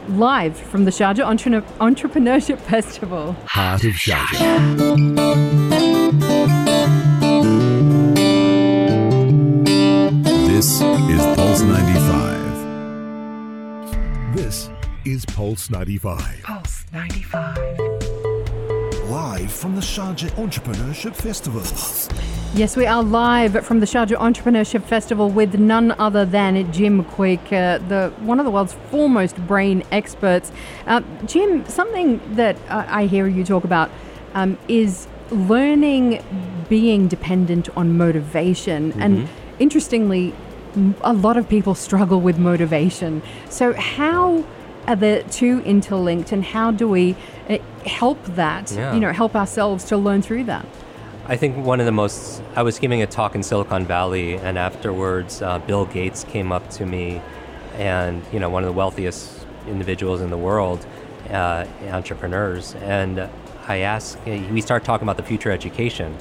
live 0.09 0.57
from 0.57 0.85
the 0.85 0.91
Sharjah 0.91 1.25
Entre- 1.25 1.63
Entrepreneurship 1.81 2.61
Festival. 2.73 3.33
Heart 3.49 3.85
of 3.85 3.95
Sharjah. 3.95 5.57
This 10.49 10.81
is 10.81 11.37
Pulse 11.37 11.63
95. 11.63 14.35
This 14.35 14.71
is 15.05 15.25
Pulse 15.27 15.71
95. 15.71 16.43
Pulse 16.43 16.85
95. 16.93 17.57
Live 19.09 19.53
from 19.53 19.75
the 19.75 19.81
Sharjah 19.81 20.31
Entrepreneurship 20.31 21.15
Festival. 21.15 21.63
Yes, 22.55 22.75
we 22.75 22.87
are 22.87 23.03
live 23.03 23.67
from 23.67 23.81
the 23.81 23.87
Sharjah 23.87 24.17
Entrepreneurship 24.17 24.83
Festival 24.85 25.29
with 25.29 25.59
none 25.59 25.93
other 25.99 26.25
than 26.25 26.73
Jim 26.73 27.05
Kwik, 27.05 27.53
uh, 27.53 27.79
the 27.87 28.15
one 28.21 28.39
of 28.41 28.47
the 28.47 28.51
world's 28.51 28.73
foremost 28.91 29.37
brain 29.47 29.83
experts. 29.93 30.51
Uh, 30.87 31.03
Jim, 31.27 31.67
something 31.67 32.19
that 32.35 32.57
I 32.71 33.07
hear 33.07 33.27
you 33.27 33.45
talk 33.45 33.65
about 33.65 33.91
um, 34.33 34.59
is 34.69 35.07
learning 35.31 36.23
being 36.69 37.09
dependent 37.09 37.69
on 37.77 37.99
motivation. 37.99 38.99
And 39.01 39.29
interestingly, 39.59 40.35
a 41.03 41.13
lot 41.13 41.37
of 41.37 41.49
people 41.49 41.75
struggle 41.87 42.21
with 42.21 42.39
motivation. 42.39 43.23
So, 43.51 43.75
how 43.75 44.47
are 44.87 44.97
the 44.97 45.25
two 45.31 45.61
interlinked, 45.63 46.33
and 46.33 46.43
how 46.43 46.71
do 46.71 46.89
we 46.89 47.17
uh, 47.51 47.59
help 47.85 48.25
that? 48.29 48.73
Yeah. 48.73 48.95
You 48.95 49.01
know, 49.01 49.13
help 49.13 49.35
ourselves 49.35 49.85
to 49.87 49.97
learn 49.99 50.23
through 50.23 50.45
that. 50.45 50.65
I 51.29 51.37
think 51.37 51.57
one 51.57 51.81
of 51.81 51.87
the 51.87 51.93
most. 51.93 52.43
I 52.55 52.63
was 52.63 52.79
giving 52.79 53.03
a 53.03 53.07
talk 53.07 53.35
in 53.35 53.43
Silicon 53.43 53.85
Valley, 53.85 54.35
and 54.35 54.57
afterwards, 54.57 55.43
uh, 55.43 55.59
Bill 55.59 55.85
Gates 55.87 56.25
came 56.25 56.53
up 56.53 56.69
to 56.71 56.87
me, 56.87 57.21
and 57.75 58.23
you 58.33 58.39
know, 58.39 58.49
one 58.49 58.63
of 58.63 58.69
the 58.69 58.73
wealthiest 58.73 59.47
individuals 59.67 60.21
in 60.21 60.31
the 60.31 60.39
world, 60.39 60.87
uh, 61.31 61.67
entrepreneurs, 61.89 62.77
and 62.77 63.29
I 63.67 63.79
asked. 63.79 64.19
We 64.25 64.61
start 64.61 64.85
talking 64.85 65.05
about 65.05 65.17
the 65.17 65.25
future 65.25 65.51
education, 65.51 66.17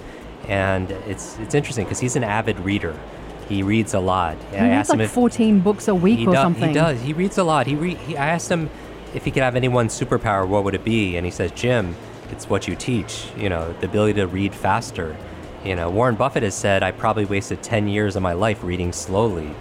and 0.48 0.90
it's 0.90 1.38
it's 1.40 1.54
interesting 1.54 1.86
because 1.86 2.00
he's 2.00 2.16
an 2.16 2.24
avid 2.24 2.60
reader. 2.60 2.98
He 3.48 3.62
reads 3.62 3.94
a 3.94 4.00
lot. 4.00 4.38
He 4.52 4.60
reads 4.60 4.90
like 4.90 5.08
14 5.08 5.60
books 5.60 5.88
a 5.88 5.94
week 5.94 6.28
or 6.28 6.34
does, 6.34 6.42
something. 6.42 6.70
He 6.70 6.74
does. 6.74 7.00
He 7.00 7.14
reads 7.14 7.38
a 7.38 7.44
lot. 7.44 7.68
He, 7.68 7.76
re- 7.76 7.94
he 7.94 8.18
I 8.18 8.30
asked 8.30 8.50
him 8.50 8.72
if 9.14 9.24
he 9.24 9.30
could 9.30 9.44
have 9.44 9.56
any 9.56 9.68
one 9.68 9.88
superpower, 9.88 10.48
what 10.48 10.64
would 10.64 10.74
it 10.74 10.84
be? 10.84 11.16
And 11.16 11.26
he 11.26 11.32
says, 11.32 11.52
Jim, 11.52 11.96
it's 12.32 12.50
what 12.50 12.68
you 12.68 12.76
teach. 12.76 13.28
You 13.38 13.50
know, 13.50 13.74
the 13.80 13.86
ability 13.86 14.14
to 14.16 14.28
read 14.28 14.54
faster. 14.54 15.16
You 15.64 15.76
know, 15.76 15.90
Warren 15.90 16.16
Buffett 16.16 16.44
has 16.44 16.54
said, 16.54 16.84
I 16.84 16.92
probably 16.92 17.26
wasted 17.26 17.64
10 17.64 17.88
years 17.88 18.16
of 18.16 18.22
my 18.22 18.34
life 18.34 18.64
reading 18.64 18.94
slowly. 18.94 19.56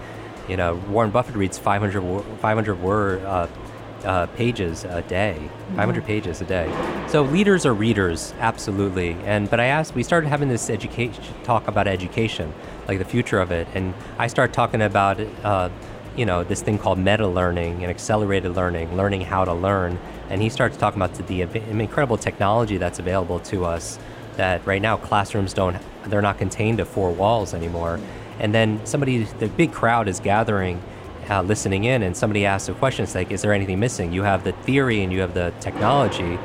You 0.49 0.57
know, 0.59 0.75
Warren 0.89 1.11
Buffett 1.11 1.35
reads 1.35 1.57
500, 1.57 2.23
500 2.41 2.81
word 2.83 3.25
uh, 3.25 3.47
uh, 4.05 4.27
pages 4.27 4.85
a 4.85 5.03
day, 5.03 5.41
500 5.77 6.05
pages 6.05 6.41
a 6.41 6.45
day. 6.45 6.71
So 7.09 7.23
leaders 7.23 7.65
are 7.65 7.75
readers, 7.75 8.35
absolutely. 8.39 9.13
And 9.25 9.49
but 9.49 9.61
I 9.61 9.67
asked, 9.67 9.95
we 9.95 10.03
started 10.03 10.29
having 10.29 10.49
this 10.49 10.69
education 10.71 11.23
talk 11.43 11.69
about 11.69 11.87
education, 11.87 12.53
like 12.87 12.99
the 12.99 13.05
future 13.05 13.41
of 13.41 13.51
it, 13.51 13.67
and 13.75 13.95
I 14.19 14.27
started 14.27 14.53
talking 14.53 14.83
about, 14.83 15.19
uh, 15.43 15.71
you 16.17 16.27
know, 16.27 16.45
this 16.45 16.63
thing 16.63 16.79
called 16.79 16.99
meta 16.99 17.27
learning 17.27 17.83
and 17.83 17.91
accelerated 17.91 18.55
learning, 18.55 18.97
learning 18.97 19.23
how 19.23 19.45
to 19.45 19.55
learn. 19.55 19.99
And 20.31 20.41
he 20.43 20.49
starts 20.49 20.77
talking 20.77 21.01
about 21.01 21.15
the 21.27 21.43
incredible 21.43 22.17
technology 22.17 22.77
that's 22.77 22.99
available 22.99 23.41
to 23.41 23.65
us. 23.65 23.99
That 24.37 24.67
right 24.67 24.83
now 24.83 24.97
classrooms 24.97 25.53
don't, 25.53 25.77
they're 26.07 26.23
not 26.23 26.39
contained 26.39 26.79
to 26.79 26.85
four 26.85 27.13
walls 27.13 27.55
anymore. 27.55 28.01
And 28.41 28.53
then 28.53 28.85
somebody, 28.85 29.23
the 29.23 29.47
big 29.47 29.73
crowd 29.73 30.09
is 30.09 30.19
gathering 30.19 30.83
uh, 31.31 31.43
listening 31.43 31.85
in 31.85 32.03
and 32.03 32.17
somebody 32.17 32.45
asks 32.45 32.69
a 32.69 32.75
question 32.75 33.03
it's 33.03 33.15
like 33.15 33.31
is 33.31 33.43
there 33.43 33.53
anything 33.53 33.81
missing 33.81 34.13
you 34.13 34.23
have 34.23 34.45
the 34.45 34.53
theory 34.53 35.03
and 35.03 35.13
you 35.13 35.21
have 35.21 35.35
the 35.35 35.53
technology 35.61 36.39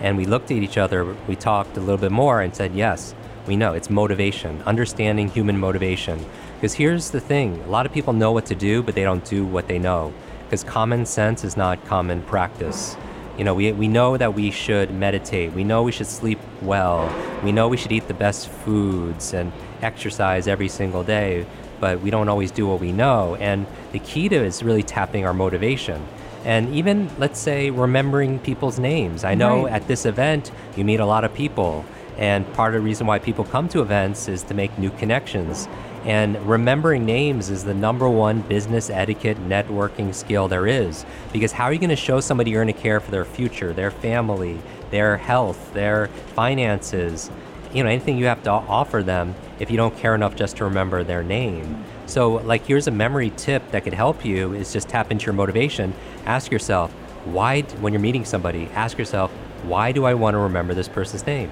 and 0.00 0.16
we 0.16 0.24
looked 0.24 0.50
at 0.50 0.56
each 0.56 0.76
other 0.76 1.16
we 1.28 1.36
talked 1.36 1.76
a 1.76 1.80
little 1.80 1.98
bit 1.98 2.10
more 2.10 2.40
and 2.40 2.54
said 2.54 2.74
yes 2.74 3.14
we 3.46 3.56
know 3.56 3.72
it's 3.74 3.88
motivation 3.88 4.60
understanding 4.62 5.28
human 5.28 5.58
motivation 5.58 6.24
because 6.56 6.74
here's 6.74 7.10
the 7.10 7.20
thing 7.20 7.60
a 7.62 7.68
lot 7.68 7.86
of 7.86 7.92
people 7.92 8.12
know 8.12 8.32
what 8.32 8.46
to 8.46 8.54
do 8.54 8.82
but 8.82 8.94
they 8.94 9.04
don't 9.04 9.24
do 9.24 9.44
what 9.44 9.68
they 9.68 9.78
know 9.78 10.12
because 10.44 10.64
common 10.64 11.06
sense 11.06 11.44
is 11.44 11.56
not 11.56 11.84
common 11.84 12.20
practice 12.22 12.96
you 13.38 13.44
know 13.44 13.54
we, 13.54 13.72
we 13.72 13.88
know 13.88 14.16
that 14.16 14.34
we 14.34 14.50
should 14.50 14.92
meditate 14.92 15.52
we 15.52 15.64
know 15.64 15.82
we 15.82 15.92
should 15.92 16.06
sleep 16.06 16.38
well 16.62 17.12
we 17.42 17.52
know 17.52 17.68
we 17.68 17.76
should 17.76 17.92
eat 17.92 18.06
the 18.08 18.14
best 18.14 18.48
foods 18.48 19.34
and 19.34 19.52
exercise 19.82 20.46
every 20.46 20.68
single 20.68 21.02
day 21.02 21.44
but 21.80 22.00
we 22.00 22.10
don't 22.10 22.30
always 22.30 22.50
do 22.50 22.66
what 22.66 22.80
we 22.80 22.92
know. 22.92 23.34
And 23.36 23.66
the 23.92 23.98
key 23.98 24.28
to 24.30 24.36
it 24.36 24.42
is 24.42 24.62
really 24.62 24.82
tapping 24.82 25.26
our 25.26 25.34
motivation. 25.34 26.06
And 26.44 26.74
even, 26.74 27.10
let's 27.18 27.38
say, 27.38 27.70
remembering 27.70 28.38
people's 28.38 28.78
names. 28.78 29.22
I 29.22 29.34
know 29.34 29.64
Right. 29.64 29.72
at 29.74 29.86
this 29.86 30.06
event, 30.06 30.50
you 30.76 30.84
meet 30.84 31.00
a 31.00 31.04
lot 31.06 31.24
of 31.24 31.34
people. 31.34 31.84
And 32.16 32.50
part 32.54 32.74
of 32.74 32.80
the 32.80 32.84
reason 32.84 33.06
why 33.06 33.18
people 33.18 33.44
come 33.44 33.68
to 33.68 33.80
events 33.80 34.28
is 34.28 34.42
to 34.44 34.54
make 34.54 34.78
new 34.78 34.90
connections. 34.90 35.68
And 36.04 36.36
remembering 36.46 37.06
names 37.06 37.48
is 37.50 37.64
the 37.64 37.74
number 37.74 38.08
one 38.08 38.42
business 38.42 38.90
etiquette 38.90 39.38
networking 39.48 40.14
skill 40.14 40.48
there 40.48 40.66
is. 40.66 41.06
Because 41.32 41.52
how 41.52 41.64
are 41.64 41.72
you 41.72 41.78
going 41.78 41.90
to 41.90 41.96
show 41.96 42.20
somebody 42.20 42.50
you're 42.50 42.62
going 42.62 42.74
to 42.74 42.80
care 42.80 43.00
for 43.00 43.10
their 43.10 43.24
future, 43.24 43.72
their 43.72 43.90
family, 43.90 44.58
their 44.90 45.16
health, 45.16 45.72
their 45.72 46.08
finances? 46.34 47.30
you 47.74 47.82
know 47.82 47.90
anything 47.90 48.16
you 48.16 48.26
have 48.26 48.42
to 48.44 48.50
offer 48.50 49.02
them 49.02 49.34
if 49.58 49.70
you 49.70 49.76
don't 49.76 49.96
care 49.98 50.14
enough 50.14 50.36
just 50.36 50.56
to 50.56 50.64
remember 50.64 51.02
their 51.02 51.24
name 51.24 51.84
so 52.06 52.34
like 52.34 52.64
here's 52.64 52.86
a 52.86 52.90
memory 52.90 53.30
tip 53.36 53.68
that 53.72 53.82
could 53.82 53.92
help 53.92 54.24
you 54.24 54.54
is 54.54 54.72
just 54.72 54.88
tap 54.88 55.10
into 55.10 55.26
your 55.26 55.32
motivation 55.34 55.92
ask 56.24 56.52
yourself 56.52 56.92
why 57.24 57.62
when 57.80 57.92
you're 57.92 58.00
meeting 58.00 58.24
somebody 58.24 58.68
ask 58.74 58.96
yourself 58.96 59.30
why 59.64 59.90
do 59.90 60.04
i 60.04 60.14
want 60.14 60.34
to 60.34 60.38
remember 60.38 60.72
this 60.72 60.88
person's 60.88 61.26
name 61.26 61.50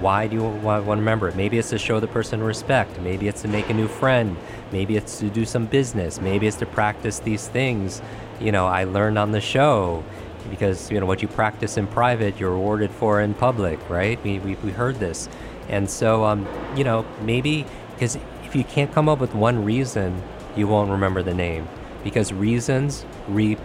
why 0.00 0.26
do 0.26 0.36
you 0.36 0.42
want 0.42 0.84
to 0.84 0.90
remember 0.90 1.28
it? 1.28 1.36
Maybe 1.36 1.58
it's 1.58 1.70
to 1.70 1.78
show 1.78 2.00
the 2.00 2.08
person 2.08 2.42
respect. 2.42 2.98
Maybe 3.00 3.28
it's 3.28 3.42
to 3.42 3.48
make 3.48 3.68
a 3.68 3.74
new 3.74 3.88
friend. 3.88 4.36
Maybe 4.72 4.96
it's 4.96 5.18
to 5.18 5.28
do 5.28 5.44
some 5.44 5.66
business. 5.66 6.20
Maybe 6.20 6.46
it's 6.46 6.56
to 6.58 6.66
practice 6.66 7.18
these 7.18 7.48
things. 7.48 8.00
You 8.40 8.52
know 8.52 8.66
i 8.66 8.84
learned 8.84 9.18
on 9.18 9.32
the 9.32 9.40
show 9.40 10.02
because 10.48 10.90
you 10.90 10.98
know 10.98 11.04
what 11.04 11.20
you 11.20 11.28
practice 11.28 11.76
in 11.76 11.86
private 11.86 12.40
you're 12.40 12.52
rewarded 12.52 12.90
for 12.90 13.20
in 13.20 13.34
public 13.34 13.78
right? 13.90 14.22
We, 14.24 14.38
we, 14.38 14.54
we 14.56 14.70
heard 14.70 14.96
this. 14.96 15.28
And 15.68 15.88
so 15.90 16.24
um, 16.24 16.48
you 16.74 16.84
know 16.84 17.04
maybe 17.20 17.66
because 17.94 18.16
if 18.44 18.56
you 18.56 18.64
can't 18.64 18.90
come 18.92 19.08
up 19.08 19.18
with 19.18 19.34
one 19.34 19.64
reason 19.64 20.22
you 20.56 20.66
won't 20.66 20.90
remember 20.90 21.22
the 21.22 21.34
name. 21.34 21.68
Because 22.02 22.32
reasons 22.32 23.04
reap 23.28 23.58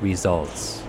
results 0.00 0.83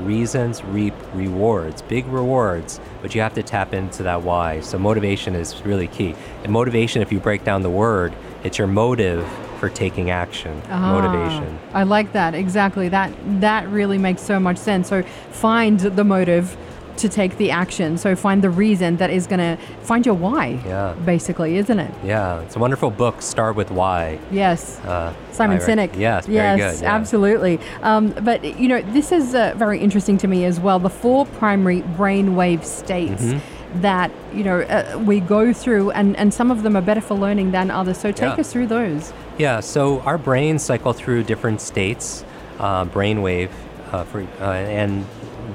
reasons 0.00 0.62
reap 0.64 0.94
rewards 1.14 1.82
big 1.82 2.06
rewards 2.06 2.80
but 3.02 3.14
you 3.14 3.20
have 3.20 3.34
to 3.34 3.42
tap 3.42 3.72
into 3.72 4.02
that 4.02 4.22
why 4.22 4.60
so 4.60 4.78
motivation 4.78 5.34
is 5.34 5.60
really 5.64 5.86
key 5.88 6.14
and 6.42 6.52
motivation 6.52 7.02
if 7.02 7.12
you 7.12 7.20
break 7.20 7.44
down 7.44 7.62
the 7.62 7.70
word 7.70 8.12
it's 8.44 8.58
your 8.58 8.66
motive 8.66 9.26
for 9.58 9.68
taking 9.68 10.10
action 10.10 10.62
motivation 10.70 11.58
Ah, 11.72 11.80
I 11.80 11.82
like 11.82 12.12
that 12.12 12.34
exactly. 12.34 12.88
That 12.88 13.12
that 13.40 13.68
really 13.68 13.98
makes 13.98 14.22
so 14.22 14.40
much 14.40 14.56
sense. 14.56 14.88
So 14.88 15.02
find 15.30 15.78
the 15.78 16.02
motive 16.02 16.56
to 17.00 17.08
take 17.08 17.36
the 17.38 17.50
action. 17.50 17.98
So 17.98 18.14
find 18.16 18.42
the 18.42 18.50
reason 18.50 18.96
that 18.98 19.10
is 19.10 19.26
going 19.26 19.40
to 19.40 19.56
find 19.82 20.04
your 20.06 20.14
why. 20.14 20.60
Yeah. 20.66 20.94
Basically, 21.04 21.56
isn't 21.56 21.78
it? 21.78 21.92
yeah 22.04 22.40
it's 22.40 22.56
a 22.56 22.58
wonderful 22.58 22.90
book 22.90 23.20
start 23.22 23.56
with 23.56 23.70
why 23.70 24.18
Yes. 24.30 24.78
uh, 24.80 25.12
Simon 25.32 25.58
I 25.58 25.60
Sinek. 25.66 25.96
yes 25.98 26.26
very 26.26 26.36
yes, 26.36 26.58
good 26.78 26.82
yeah. 26.84 26.94
absolutely. 26.94 27.58
Um, 27.82 28.10
but 28.22 28.38
you 28.58 28.68
know, 28.68 28.80
this 28.92 29.12
is 29.12 29.34
uh, 29.34 29.54
very 29.56 29.78
interesting 29.80 30.18
to 30.18 30.26
me 30.28 30.44
as 30.44 30.58
well. 30.60 30.78
The 30.78 30.90
four 30.90 31.26
primary 31.26 31.82
brainwave 31.98 32.64
states 32.64 33.22
Mm-hmm. 33.22 33.80
that 33.82 34.10
you 34.34 34.42
know 34.44 34.60
uh, 34.62 34.98
we 35.06 35.20
go 35.20 35.52
through, 35.52 35.90
and 35.92 36.16
and 36.16 36.34
some 36.34 36.50
of 36.50 36.62
them 36.64 36.74
are 36.76 36.82
better 36.82 37.00
for 37.00 37.14
learning 37.14 37.52
than 37.52 37.70
others. 37.70 37.98
So 37.98 38.10
take 38.12 38.34
Yeah. 38.34 38.40
us 38.42 38.52
through 38.52 38.66
those. 38.66 39.12
Yeah, 39.38 39.60
so 39.60 40.00
our 40.00 40.18
brains 40.18 40.62
cycle 40.62 40.92
through 40.92 41.22
different 41.24 41.60
states, 41.60 42.24
uh, 42.58 42.84
brainwave, 42.96 43.50
uh, 43.92 44.04
for, 44.04 44.20
uh, 44.40 44.44
and 44.82 45.06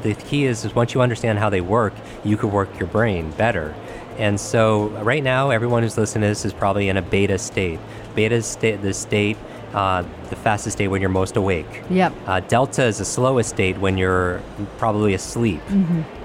the 0.05 0.13
key 0.13 0.45
is, 0.45 0.63
is 0.65 0.75
once 0.75 0.93
you 0.93 1.01
understand 1.01 1.39
how 1.39 1.49
they 1.49 1.61
work, 1.61 1.93
you 2.23 2.37
can 2.37 2.51
work 2.51 2.79
your 2.79 2.87
brain 2.87 3.31
better. 3.31 3.73
And 4.17 4.39
so 4.39 4.89
right 5.03 5.23
now, 5.23 5.49
everyone 5.49 5.83
who's 5.83 5.97
listening 5.97 6.21
to 6.21 6.27
this 6.27 6.45
is 6.45 6.53
probably 6.53 6.89
in 6.89 6.97
a 6.97 7.01
beta 7.01 7.37
state. 7.37 7.79
Beta 8.13 8.35
is 8.35 8.45
sta- 8.45 8.77
the 8.77 8.93
state, 8.93 9.35
uh, 9.73 10.03
the 10.29 10.35
fastest 10.35 10.77
state 10.77 10.87
when 10.87 11.01
you're 11.01 11.09
most 11.09 11.35
awake. 11.35 11.81
Yep. 11.89 12.13
Uh, 12.27 12.39
delta 12.41 12.83
is 12.85 12.99
the 12.99 13.05
slowest 13.05 13.49
state 13.49 13.77
when 13.79 13.97
you're 13.97 14.41
probably 14.77 15.15
asleep. 15.15 15.61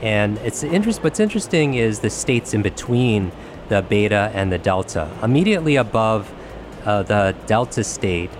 And 0.02 0.38
it's 0.38 0.62
interest. 0.62 1.02
What's 1.02 1.18
interesting 1.18 1.74
is 1.74 2.00
the 2.00 2.10
states 2.10 2.54
in 2.54 2.62
between 2.62 3.32
the 3.70 3.82
beta 3.82 4.30
and 4.34 4.52
the 4.52 4.58
delta. 4.58 5.10
Immediately 5.22 5.76
above 5.76 6.32
uh, 6.84 7.02
the 7.02 7.34
delta 7.46 7.82
state, 7.82 8.30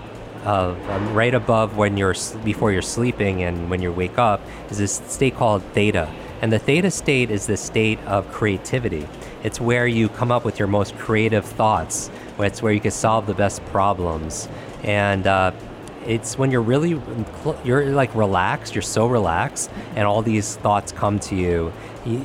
of 0.43 0.89
um, 0.89 1.13
right 1.13 1.33
above 1.33 1.77
when 1.77 1.97
you're 1.97 2.15
before 2.43 2.71
you're 2.71 2.81
sleeping 2.81 3.43
and 3.43 3.69
when 3.69 3.81
you 3.81 3.91
wake 3.91 4.17
up, 4.17 4.41
is 4.69 4.77
this 4.77 4.93
state 5.07 5.35
called 5.35 5.63
theta. 5.73 6.09
And 6.41 6.51
the 6.51 6.59
theta 6.59 6.89
state 6.89 7.29
is 7.29 7.45
the 7.45 7.57
state 7.57 7.99
of 8.05 8.31
creativity. 8.31 9.07
It's 9.43 9.61
where 9.61 9.85
you 9.85 10.09
come 10.09 10.31
up 10.31 10.43
with 10.43 10.57
your 10.57 10.67
most 10.67 10.97
creative 10.97 11.45
thoughts. 11.45 12.09
It's 12.39 12.61
where 12.61 12.73
you 12.73 12.79
can 12.79 12.91
solve 12.91 13.27
the 13.27 13.35
best 13.35 13.63
problems. 13.65 14.49
And 14.83 15.27
uh, 15.27 15.51
it's 16.05 16.37
when 16.37 16.49
you're 16.49 16.61
really 16.61 16.99
you're 17.63 17.91
like 17.91 18.13
relaxed 18.15 18.73
you're 18.73 18.81
so 18.81 19.05
relaxed 19.05 19.69
and 19.95 20.07
all 20.07 20.23
these 20.23 20.55
thoughts 20.57 20.91
come 20.91 21.19
to 21.19 21.35
you 21.35 21.71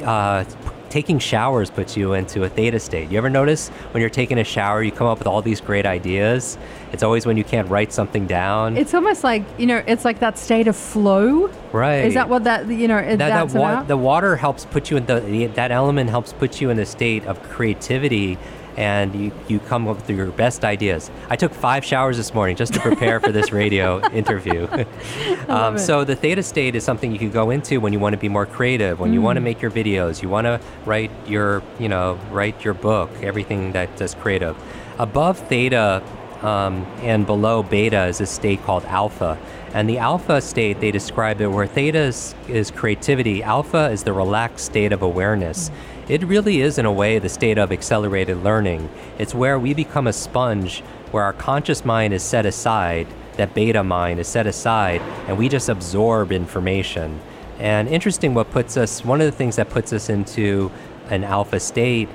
uh, 0.02 0.44
taking 0.88 1.18
showers 1.18 1.70
puts 1.70 1.96
you 1.96 2.14
into 2.14 2.44
a 2.44 2.48
theta 2.48 2.78
state. 2.80 3.10
You 3.10 3.18
ever 3.18 3.30
notice 3.30 3.68
when 3.92 4.00
you're 4.00 4.10
taking 4.10 4.38
a 4.38 4.44
shower, 4.44 4.82
you 4.82 4.92
come 4.92 5.06
up 5.06 5.18
with 5.18 5.26
all 5.26 5.42
these 5.42 5.60
great 5.60 5.86
ideas? 5.86 6.58
It's 6.92 7.02
always 7.02 7.26
when 7.26 7.36
you 7.36 7.44
can't 7.44 7.68
write 7.68 7.92
something 7.92 8.26
down. 8.26 8.76
It's 8.76 8.94
almost 8.94 9.24
like 9.24 9.42
you 9.58 9.66
know, 9.66 9.82
it's 9.86 10.04
like 10.04 10.20
that 10.20 10.38
state 10.38 10.68
of 10.68 10.76
flow. 10.76 11.50
right. 11.72 12.04
Is 12.04 12.14
that 12.14 12.28
what 12.28 12.44
that 12.44 12.68
you 12.68 12.88
know? 12.88 13.00
that, 13.00 13.18
that's 13.18 13.52
that 13.52 13.58
wa- 13.58 13.72
about? 13.72 13.88
the 13.88 13.96
water 13.96 14.36
helps 14.36 14.64
put 14.64 14.90
you 14.90 14.96
in 14.96 15.06
the, 15.06 15.20
the 15.20 15.46
that 15.48 15.70
element 15.70 16.10
helps 16.10 16.32
put 16.32 16.60
you 16.60 16.70
in 16.70 16.78
a 16.78 16.86
state 16.86 17.24
of 17.26 17.42
creativity 17.42 18.38
and 18.76 19.14
you, 19.14 19.32
you 19.48 19.58
come 19.58 19.88
up 19.88 19.96
with 19.96 20.10
your 20.10 20.26
best 20.26 20.64
ideas. 20.64 21.10
I 21.30 21.36
took 21.36 21.52
five 21.54 21.84
showers 21.84 22.16
this 22.18 22.34
morning 22.34 22.56
just 22.56 22.74
to 22.74 22.80
prepare 22.80 23.20
for 23.20 23.32
this 23.32 23.50
radio 23.52 24.06
interview. 24.12 24.68
um, 25.48 25.78
so 25.78 26.04
the 26.04 26.14
theta 26.16 26.42
state 26.42 26.74
is 26.74 26.84
something 26.84 27.10
you 27.12 27.18
can 27.18 27.30
go 27.30 27.50
into 27.50 27.80
when 27.80 27.92
you 27.92 27.98
want 27.98 28.12
to 28.12 28.18
be 28.18 28.28
more 28.28 28.46
creative, 28.46 29.00
when 29.00 29.12
you 29.12 29.20
Mm. 29.20 29.24
want 29.24 29.36
to 29.38 29.40
make 29.40 29.62
your 29.62 29.70
videos, 29.70 30.22
you 30.22 30.28
want 30.28 30.44
to 30.44 30.60
write 30.84 31.10
your 31.26 31.62
you 31.78 31.88
know 31.88 32.18
write 32.30 32.64
your 32.64 32.74
book, 32.74 33.08
everything 33.22 33.72
that 33.72 34.00
is 34.00 34.14
creative. 34.14 34.56
Above 34.98 35.38
theta 35.48 36.02
um, 36.42 36.84
and 37.02 37.24
below 37.26 37.62
beta 37.62 38.04
is 38.06 38.20
a 38.20 38.26
state 38.26 38.62
called 38.62 38.84
alpha. 38.84 39.38
And 39.74 39.88
the 39.88 39.98
alpha 39.98 40.40
state, 40.40 40.80
they 40.80 40.90
describe 40.90 41.40
it 41.40 41.48
where 41.48 41.66
theta 41.66 41.98
is, 41.98 42.34
is 42.48 42.70
creativity, 42.70 43.42
alpha 43.42 43.90
is 43.90 44.04
the 44.04 44.12
relaxed 44.12 44.66
state 44.66 44.92
of 44.92 45.02
awareness. 45.02 45.70
It 46.08 46.24
really 46.24 46.60
is, 46.60 46.78
in 46.78 46.86
a 46.86 46.92
way, 46.92 47.18
the 47.18 47.28
state 47.28 47.58
of 47.58 47.72
accelerated 47.72 48.42
learning. 48.42 48.88
It's 49.18 49.34
where 49.34 49.58
we 49.58 49.74
become 49.74 50.06
a 50.06 50.12
sponge, 50.12 50.80
where 51.10 51.24
our 51.24 51.32
conscious 51.32 51.84
mind 51.84 52.14
is 52.14 52.22
set 52.22 52.46
aside, 52.46 53.06
that 53.36 53.54
beta 53.54 53.82
mind 53.82 54.20
is 54.20 54.28
set 54.28 54.46
aside, 54.46 55.00
and 55.26 55.36
we 55.36 55.48
just 55.48 55.68
absorb 55.68 56.32
information. 56.32 57.20
And 57.58 57.88
interesting, 57.88 58.34
what 58.34 58.50
puts 58.50 58.76
us, 58.76 59.04
one 59.04 59.20
of 59.20 59.26
the 59.26 59.36
things 59.36 59.56
that 59.56 59.68
puts 59.68 59.92
us 59.92 60.08
into 60.08 60.70
an 61.10 61.24
alpha 61.24 61.60
state 61.60 62.08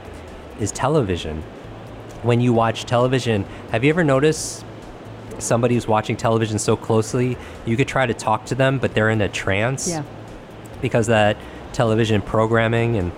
is 0.59 0.71
television 0.71 1.43
when 2.23 2.39
you 2.39 2.53
watch 2.53 2.85
television, 2.85 3.43
have 3.71 3.83
you 3.83 3.89
ever 3.89 4.03
noticed 4.03 4.63
somebody 5.41 5.75
who's 5.75 5.87
watching 5.87 6.17
television 6.17 6.59
so 6.59 6.75
closely, 6.75 7.37
you 7.65 7.77
could 7.77 7.87
try 7.87 8.05
to 8.05 8.13
talk 8.13 8.45
to 8.47 8.55
them, 8.55 8.79
but 8.79 8.93
they're 8.93 9.09
in 9.09 9.21
a 9.21 9.29
trance? 9.29 9.89
yeah. 9.89 10.03
Because 10.81 11.07
that 11.07 11.37
television 11.73 12.21
programming 12.21 12.97
and 12.97 13.11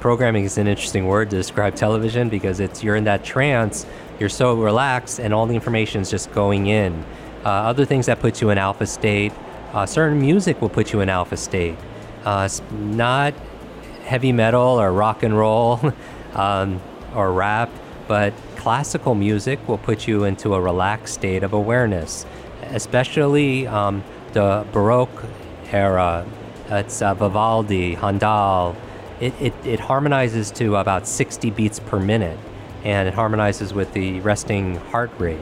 programming 0.00 0.44
is 0.44 0.58
an 0.58 0.66
interesting 0.66 1.06
word 1.06 1.30
to 1.30 1.36
describe 1.36 1.74
television 1.74 2.28
because 2.28 2.60
it's 2.60 2.82
you're 2.82 2.96
in 2.96 3.04
that 3.04 3.22
trance, 3.24 3.86
you're 4.18 4.28
so 4.28 4.54
relaxed, 4.54 5.18
and 5.18 5.34
all 5.34 5.46
the 5.46 5.54
information 5.54 6.00
is 6.00 6.10
just 6.10 6.32
going 6.32 6.66
in. 6.66 7.04
Uh, 7.44 7.48
other 7.48 7.84
things 7.84 8.06
that 8.06 8.20
put 8.20 8.40
you 8.40 8.50
in 8.50 8.58
alpha 8.58 8.86
state, 8.86 9.32
uh, 9.72 9.86
certain 9.86 10.20
music 10.20 10.60
will 10.60 10.68
put 10.68 10.92
you 10.92 11.00
in 11.00 11.08
alpha 11.08 11.36
state. 11.36 11.76
Uh, 12.24 12.48
not 12.70 13.34
heavy 14.04 14.32
metal 14.32 14.80
or 14.80 14.92
rock 14.92 15.22
and 15.22 15.36
roll 15.36 15.80
um, 16.34 16.80
or 17.14 17.32
rap, 17.32 17.70
but 18.08 18.32
classical 18.60 19.14
music 19.14 19.58
will 19.66 19.78
put 19.78 20.06
you 20.06 20.24
into 20.24 20.52
a 20.52 20.60
relaxed 20.60 21.14
state 21.14 21.42
of 21.42 21.54
awareness, 21.54 22.26
especially 22.72 23.66
um, 23.66 24.04
the 24.34 24.66
Baroque 24.70 25.24
era. 25.72 26.26
It's 26.68 27.00
uh, 27.00 27.14
Vivaldi, 27.14 27.94
Handel. 27.94 28.76
It, 29.18 29.32
it, 29.40 29.54
it 29.64 29.80
harmonizes 29.80 30.50
to 30.52 30.76
about 30.76 31.06
60 31.08 31.50
beats 31.52 31.80
per 31.80 31.98
minute, 31.98 32.38
and 32.84 33.08
it 33.08 33.14
harmonizes 33.14 33.72
with 33.72 33.94
the 33.94 34.20
resting 34.20 34.76
heart 34.92 35.10
rate. 35.18 35.38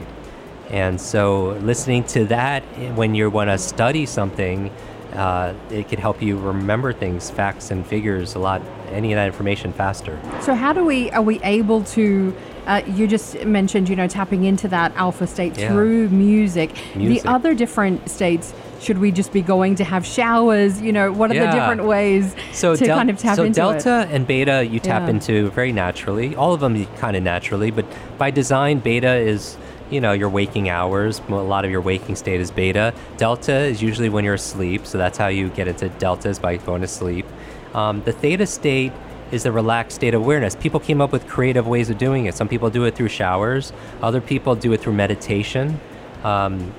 And 0.69 0.99
so, 1.01 1.57
listening 1.61 2.05
to 2.05 2.23
that 2.25 2.63
eh, 2.77 2.93
when 2.93 3.15
you 3.15 3.29
want 3.29 3.49
to 3.49 3.57
study 3.57 4.05
something, 4.05 4.71
uh, 5.11 5.53
it 5.69 5.89
could 5.89 5.99
help 5.99 6.21
you 6.21 6.37
remember 6.37 6.93
things, 6.93 7.29
facts 7.29 7.69
and 7.69 7.85
figures 7.85 8.35
a 8.35 8.39
lot, 8.39 8.61
any 8.91 9.13
of 9.13 9.17
that 9.17 9.27
information 9.27 9.73
faster. 9.73 10.19
So 10.41 10.53
how 10.53 10.73
do 10.73 10.83
we 10.83 11.09
are 11.11 11.21
we 11.21 11.39
able 11.43 11.83
to? 11.85 12.35
Uh, 12.67 12.81
you 12.87 13.07
just 13.07 13.43
mentioned 13.45 13.89
you 13.89 13.95
know 13.95 14.07
tapping 14.07 14.43
into 14.43 14.67
that 14.67 14.95
alpha 14.95 15.25
state 15.27 15.57
Yeah. 15.57 15.69
through 15.69 16.09
music. 16.09 16.71
Music. 16.95 17.23
The 17.23 17.29
other 17.29 17.53
different 17.55 18.09
states. 18.09 18.53
Should 18.81 18.99
we 18.99 19.11
just 19.11 19.33
be 19.33 19.41
going 19.41 19.75
to 19.75 19.83
have 19.83 20.05
showers? 20.05 20.81
You 20.81 20.93
know, 20.93 21.11
what 21.11 21.31
are 21.31 21.33
the 21.33 21.51
different 21.51 21.83
ways 21.83 22.33
So, 22.53 22.77
to 22.77 22.85
del- 22.85 22.95
kind 22.97 23.09
of 23.09 23.17
tap 23.17 23.35
so 23.35 23.43
into 23.43 23.55
delta 23.59 23.79
So 23.81 23.89
delta 23.89 24.13
and 24.15 24.25
beta 24.25 24.65
you 24.65 24.79
tap 24.79 25.01
Yeah. 25.03 25.09
into 25.09 25.49
very 25.49 25.73
naturally. 25.73 26.33
All 26.33 26.53
of 26.53 26.61
them 26.61 26.85
kind 26.97 27.17
of 27.17 27.23
naturally, 27.23 27.71
but 27.71 27.83
by 28.17 28.31
design, 28.31 28.79
beta 28.79 29.15
is 29.15 29.57
you 29.89 29.99
know 29.99 30.13
your 30.13 30.29
waking 30.29 30.69
hours. 30.69 31.19
A 31.27 31.33
lot 31.35 31.65
of 31.65 31.71
your 31.71 31.81
waking 31.81 32.15
state 32.15 32.39
is 32.39 32.51
beta. 32.51 32.93
Delta 33.17 33.51
is 33.53 33.81
usually 33.81 34.07
when 34.07 34.23
you're 34.23 34.35
asleep, 34.35 34.85
so 34.85 34.97
that's 34.97 35.17
how 35.17 35.27
you 35.27 35.49
get 35.49 35.67
into 35.67 35.89
deltas 35.89 36.39
by 36.39 36.55
going 36.55 36.79
to 36.81 36.87
sleep. 36.87 37.25
Um, 37.73 38.01
the 38.03 38.11
theta 38.11 38.45
state 38.45 38.91
is 39.31 39.43
the 39.43 39.51
relaxed 39.51 39.95
state 39.95 40.13
of 40.13 40.21
awareness. 40.21 40.55
People 40.55 40.79
came 40.79 41.01
up 41.01 41.11
with 41.11 41.27
creative 41.27 41.67
ways 41.67 41.89
of 41.89 41.97
doing 41.97 42.25
it. 42.25 42.35
Some 42.35 42.47
people 42.47 42.69
do 42.69 42.85
it 42.85 42.95
through 42.95 43.09
showers. 43.09 43.71
Other 44.01 44.21
people 44.21 44.55
do 44.55 44.73
it 44.73 44.81
through 44.81 44.93
meditation. 44.93 45.79
Um, 46.23 46.73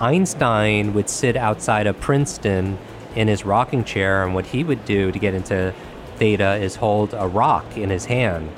Einstein 0.00 0.92
would 0.94 1.08
sit 1.08 1.36
outside 1.36 1.86
of 1.86 1.98
Princeton 2.00 2.78
in 3.14 3.28
his 3.28 3.44
rocking 3.44 3.84
chair, 3.84 4.24
and 4.24 4.34
what 4.34 4.46
he 4.46 4.64
would 4.64 4.84
do 4.84 5.12
to 5.12 5.18
get 5.18 5.34
into 5.34 5.74
theta 6.16 6.56
is 6.56 6.76
hold 6.76 7.14
a 7.14 7.26
rock 7.26 7.76
in 7.76 7.90
his 7.90 8.06
hand. 8.06 8.50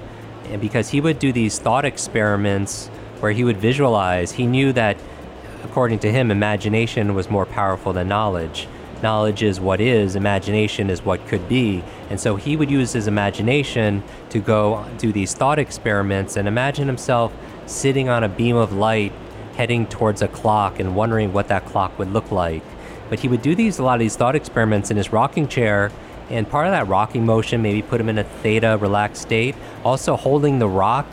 And 0.50 0.60
because 0.60 0.90
he 0.90 1.00
would 1.00 1.18
do 1.18 1.32
these 1.32 1.58
thought 1.58 1.84
experiments 1.84 2.88
where 3.20 3.32
he 3.32 3.44
would 3.44 3.56
visualize, 3.56 4.32
he 4.32 4.46
knew 4.46 4.72
that, 4.72 4.96
according 5.62 6.00
to 6.00 6.12
him, 6.12 6.30
imagination 6.30 7.14
was 7.14 7.30
more 7.30 7.46
powerful 7.46 7.92
than 7.92 8.08
knowledge. 8.08 8.68
Knowledge 9.04 9.42
is 9.42 9.60
what 9.60 9.82
is, 9.82 10.16
imagination 10.16 10.88
is 10.88 11.04
what 11.04 11.26
could 11.26 11.46
be. 11.46 11.84
And 12.08 12.18
so 12.18 12.36
he 12.36 12.56
would 12.56 12.70
use 12.70 12.94
his 12.94 13.06
imagination 13.06 14.02
to 14.30 14.38
go 14.38 14.82
do 14.96 15.12
these 15.12 15.34
thought 15.34 15.58
experiments 15.58 16.38
and 16.38 16.48
imagine 16.48 16.86
himself 16.86 17.30
sitting 17.66 18.08
on 18.08 18.24
a 18.24 18.30
beam 18.30 18.56
of 18.56 18.72
light 18.72 19.12
heading 19.56 19.86
towards 19.88 20.22
a 20.22 20.28
clock 20.28 20.80
and 20.80 20.96
wondering 20.96 21.34
what 21.34 21.48
that 21.48 21.66
clock 21.66 21.98
would 21.98 22.14
look 22.14 22.32
like. 22.32 22.62
But 23.10 23.20
he 23.20 23.28
would 23.28 23.42
do 23.42 23.54
these 23.54 23.78
a 23.78 23.82
lot 23.82 23.96
of 23.96 24.00
these 24.00 24.16
thought 24.16 24.34
experiments 24.34 24.90
in 24.90 24.96
his 24.96 25.12
rocking 25.12 25.48
chair, 25.48 25.92
and 26.30 26.48
part 26.48 26.66
of 26.66 26.72
that 26.72 26.88
rocking 26.88 27.26
motion 27.26 27.60
maybe 27.60 27.82
put 27.82 28.00
him 28.00 28.08
in 28.08 28.16
a 28.16 28.24
theta 28.24 28.78
relaxed 28.80 29.20
state. 29.20 29.54
Also 29.84 30.16
holding 30.16 30.60
the 30.60 30.68
rock 30.68 31.06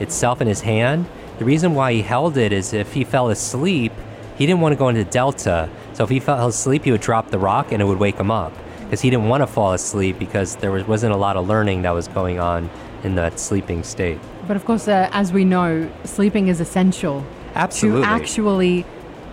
itself 0.00 0.40
in 0.40 0.48
his 0.48 0.62
hand. 0.62 1.06
The 1.38 1.44
reason 1.44 1.76
why 1.76 1.92
he 1.92 2.02
held 2.02 2.36
it 2.36 2.52
is 2.52 2.72
if 2.72 2.94
he 2.94 3.04
fell 3.04 3.28
asleep, 3.28 3.92
he 4.38 4.46
didn't 4.46 4.60
want 4.60 4.72
to 4.72 4.76
go 4.76 4.88
into 4.88 5.04
delta. 5.04 5.68
So 5.92 6.04
if 6.04 6.10
he 6.10 6.20
fell 6.20 6.46
asleep, 6.46 6.84
he 6.84 6.92
would 6.92 7.00
drop 7.00 7.30
the 7.30 7.38
rock 7.38 7.72
and 7.72 7.82
it 7.82 7.84
would 7.84 7.98
wake 7.98 8.16
him 8.16 8.30
up 8.30 8.52
because 8.84 9.00
he 9.00 9.10
didn't 9.10 9.28
want 9.28 9.42
to 9.42 9.46
fall 9.46 9.72
asleep 9.72 10.18
because 10.18 10.56
there 10.56 10.70
was, 10.70 10.86
wasn't 10.86 11.12
a 11.12 11.16
lot 11.16 11.36
of 11.36 11.48
learning 11.48 11.82
that 11.82 11.90
was 11.90 12.06
going 12.08 12.38
on 12.38 12.70
in 13.02 13.16
that 13.16 13.40
sleeping 13.40 13.82
state. 13.82 14.18
But 14.46 14.56
of 14.56 14.64
course, 14.64 14.88
uh, 14.88 15.10
as 15.12 15.32
we 15.32 15.44
know, 15.44 15.90
sleeping 16.04 16.48
is 16.48 16.60
essential 16.60 17.26
Absolutely. 17.54 18.02
to 18.02 18.08
actually 18.08 18.86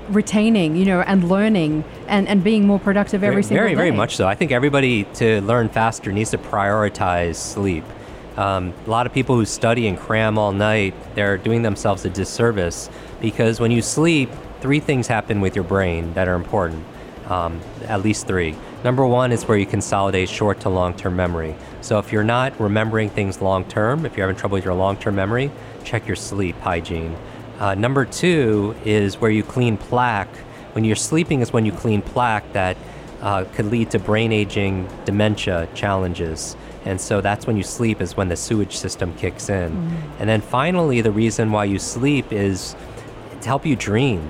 retaining, 0.09 0.75
you 0.75 0.85
know, 0.85 1.01
and 1.01 1.29
learning 1.29 1.83
and, 2.07 2.27
and 2.27 2.43
being 2.43 2.65
more 2.65 2.79
productive 2.79 3.23
every 3.23 3.35
very, 3.35 3.43
single 3.43 3.57
very, 3.57 3.71
day. 3.71 3.75
very 3.75 3.89
very 3.89 3.97
much 3.97 4.15
so. 4.15 4.27
I 4.27 4.35
think 4.35 4.51
everybody 4.51 5.03
to 5.15 5.41
learn 5.41 5.69
faster 5.69 6.11
needs 6.11 6.31
to 6.31 6.37
prioritize 6.37 7.35
sleep. 7.35 7.83
Um, 8.37 8.73
a 8.85 8.89
lot 8.89 9.05
of 9.05 9.13
people 9.13 9.35
who 9.35 9.45
study 9.45 9.87
and 9.87 9.97
cram 9.97 10.37
all 10.37 10.51
night, 10.51 10.93
they're 11.15 11.37
doing 11.37 11.61
themselves 11.61 12.03
a 12.05 12.09
disservice 12.09 12.89
because 13.21 13.59
when 13.59 13.71
you 13.71 13.81
sleep, 13.81 14.29
three 14.65 14.79
things 14.79 15.05
happen 15.05 15.41
with 15.41 15.53
your 15.53 15.63
brain 15.63 16.11
that 16.15 16.27
are 16.27 16.33
important. 16.33 16.83
Um, 17.27 17.61
at 17.83 18.01
least 18.01 18.25
three. 18.25 18.55
Number 18.83 19.05
one 19.05 19.31
is 19.31 19.47
where 19.47 19.59
you 19.59 19.67
consolidate 19.67 20.27
short 20.27 20.59
to 20.61 20.69
long 20.69 20.95
term 20.95 21.15
memory. 21.15 21.55
So 21.81 21.99
if 21.99 22.11
you're 22.11 22.23
not 22.23 22.59
remembering 22.59 23.11
things 23.11 23.41
long 23.41 23.65
term, 23.65 24.07
if 24.07 24.17
you're 24.17 24.25
having 24.25 24.39
trouble 24.39 24.55
with 24.55 24.65
your 24.65 24.73
long 24.73 24.97
term 24.97 25.15
memory, 25.15 25.51
check 25.83 26.07
your 26.07 26.15
sleep 26.15 26.55
hygiene. 26.61 27.15
Uh, 27.59 27.75
number 27.75 28.05
two 28.05 28.75
is 28.85 29.21
where 29.21 29.29
you 29.29 29.43
clean 29.43 29.77
plaque. 29.77 30.35
When 30.73 30.83
you're 30.83 30.95
sleeping, 30.95 31.41
is 31.41 31.53
when 31.53 31.67
you 31.67 31.71
clean 31.71 32.01
plaque 32.01 32.51
that 32.53 32.75
uh, 33.21 33.43
could 33.53 33.67
lead 33.67 33.91
to 33.91 33.99
brain 33.99 34.31
aging, 34.31 34.89
dementia 35.05 35.67
challenges. 35.75 36.55
And 36.85 36.99
so 36.99 37.21
that's 37.21 37.45
when 37.45 37.55
you 37.55 37.63
sleep, 37.63 38.01
is 38.01 38.17
when 38.17 38.29
the 38.29 38.35
sewage 38.35 38.75
system 38.75 39.13
kicks 39.15 39.47
in. 39.47 39.71
And 40.19 40.27
then 40.27 40.41
finally, 40.41 41.01
the 41.01 41.11
reason 41.11 41.51
why 41.51 41.65
you 41.65 41.77
sleep 41.77 42.31
is 42.31 42.75
to 43.41 43.47
help 43.47 43.63
you 43.63 43.75
dream. 43.75 44.21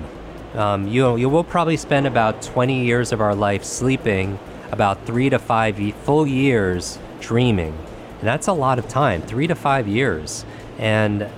Um, 0.56 0.88
you, 0.88 1.16
you 1.16 1.28
will 1.28 1.44
probably 1.44 1.76
spend 1.76 2.06
about 2.06 2.40
20 2.40 2.84
years 2.84 3.12
of 3.12 3.20
our 3.20 3.34
life 3.34 3.62
sleeping, 3.62 4.38
about 4.72 5.04
three 5.06 5.28
to 5.28 5.38
five 5.38 5.76
full 6.04 6.26
years 6.26 6.98
dreaming. 7.20 7.76
And 8.18 8.22
that's 8.22 8.46
a 8.46 8.52
lot 8.52 8.78
of 8.78 8.88
time, 8.88 9.20
three 9.20 9.46
to 9.46 9.54
five 9.54 9.86
years. 9.86 10.46
And, 10.78 11.28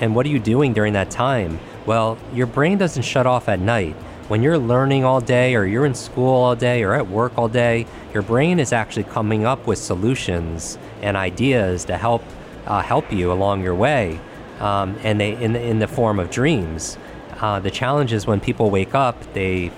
and 0.00 0.16
what 0.16 0.26
are 0.26 0.30
you 0.30 0.40
doing 0.40 0.72
during 0.72 0.92
that 0.94 1.10
time? 1.10 1.60
Well, 1.86 2.18
your 2.32 2.46
brain 2.46 2.78
doesn't 2.78 3.04
shut 3.04 3.26
off 3.26 3.48
at 3.48 3.60
night. 3.60 3.94
When 4.26 4.42
you're 4.42 4.58
learning 4.58 5.04
all 5.04 5.20
day, 5.20 5.54
or 5.54 5.64
you're 5.64 5.86
in 5.86 5.94
school 5.94 6.34
all 6.34 6.56
day, 6.56 6.82
or 6.82 6.94
at 6.94 7.08
work 7.08 7.38
all 7.38 7.48
day, 7.48 7.86
your 8.12 8.22
brain 8.22 8.58
is 8.58 8.72
actually 8.72 9.04
coming 9.04 9.44
up 9.44 9.66
with 9.66 9.78
solutions 9.78 10.78
and 11.02 11.16
ideas 11.16 11.84
to 11.84 11.96
help 11.96 12.22
uh, 12.66 12.80
help 12.80 13.12
you 13.12 13.30
along 13.30 13.62
your 13.62 13.74
way, 13.74 14.18
um, 14.60 14.96
and 15.02 15.20
they 15.20 15.36
in 15.36 15.52
the, 15.52 15.60
in 15.60 15.78
the 15.78 15.86
form 15.88 16.18
of 16.18 16.30
dreams. 16.30 16.96
Uh, 17.40 17.60
the 17.60 17.70
challenge 17.70 18.12
is 18.12 18.26
when 18.26 18.40
people 18.40 18.70
wake 18.70 18.94
up, 18.94 19.16
they 19.34 19.70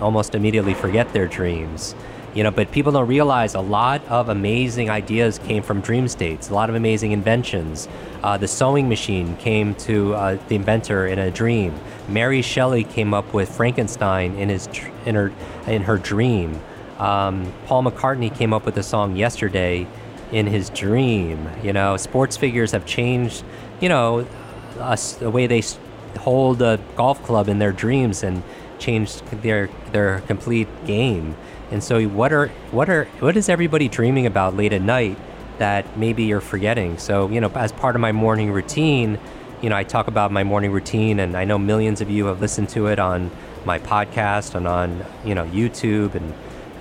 almost 0.00 0.34
immediately 0.34 0.74
forget 0.74 1.12
their 1.12 1.26
dreams. 1.26 1.94
You 2.34 2.42
know, 2.42 2.50
but 2.50 2.72
people 2.72 2.90
don't 2.90 3.06
realize 3.06 3.54
a 3.54 3.60
lot 3.60 4.04
of 4.08 4.28
amazing 4.28 4.90
ideas 4.90 5.38
came 5.38 5.62
from 5.62 5.80
dream 5.80 6.08
states. 6.08 6.50
A 6.50 6.54
lot 6.54 6.68
of 6.68 6.74
amazing 6.74 7.12
inventions. 7.12 7.86
Uh, 8.24 8.36
the 8.36 8.48
sewing 8.48 8.88
machine 8.88 9.36
came 9.36 9.76
to 9.76 10.14
uh, 10.14 10.38
the 10.48 10.56
inventor 10.56 11.06
in 11.06 11.20
a 11.20 11.30
dream. 11.30 11.72
Mary 12.08 12.42
Shelley 12.42 12.82
came 12.82 13.14
up 13.14 13.32
with 13.32 13.54
Frankenstein 13.54 14.34
in 14.34 14.48
his 14.48 14.68
in 15.06 15.14
her 15.14 15.32
in 15.68 15.82
her 15.82 15.96
dream. 15.96 16.60
Um, 16.98 17.52
Paul 17.66 17.84
McCartney 17.84 18.34
came 18.34 18.52
up 18.52 18.66
with 18.66 18.74
the 18.74 18.82
song 18.82 19.14
"Yesterday" 19.14 19.86
in 20.32 20.48
his 20.48 20.70
dream. 20.70 21.48
You 21.62 21.72
know, 21.72 21.96
sports 21.96 22.36
figures 22.36 22.72
have 22.72 22.84
changed. 22.84 23.44
You 23.80 23.90
know, 23.90 24.26
us 24.80 25.12
the 25.12 25.30
way 25.30 25.46
they 25.46 25.62
hold 26.18 26.62
a 26.62 26.80
golf 26.96 27.22
club 27.22 27.48
in 27.48 27.58
their 27.58 27.72
dreams 27.72 28.22
and 28.22 28.42
change 28.78 29.20
their 29.42 29.68
their 29.92 30.20
complete 30.22 30.68
game. 30.86 31.36
And 31.70 31.82
so, 31.82 32.04
what 32.04 32.32
are 32.32 32.48
what 32.70 32.88
are 32.88 33.06
what 33.20 33.36
is 33.36 33.48
everybody 33.48 33.88
dreaming 33.88 34.26
about 34.26 34.56
late 34.56 34.72
at 34.72 34.82
night 34.82 35.18
that 35.58 35.96
maybe 35.96 36.24
you're 36.24 36.40
forgetting? 36.40 36.98
So, 36.98 37.28
you 37.28 37.40
know, 37.40 37.50
as 37.54 37.72
part 37.72 37.94
of 37.94 38.00
my 38.00 38.12
morning 38.12 38.52
routine, 38.52 39.18
you 39.62 39.70
know, 39.70 39.76
I 39.76 39.84
talk 39.84 40.08
about 40.08 40.30
my 40.30 40.44
morning 40.44 40.72
routine, 40.72 41.18
and 41.20 41.36
I 41.36 41.44
know 41.44 41.58
millions 41.58 42.00
of 42.00 42.10
you 42.10 42.26
have 42.26 42.40
listened 42.40 42.68
to 42.70 42.88
it 42.88 42.98
on 42.98 43.30
my 43.64 43.78
podcast 43.78 44.54
and 44.54 44.68
on 44.68 45.04
you 45.24 45.34
know 45.34 45.46
YouTube, 45.46 46.14
and 46.14 46.34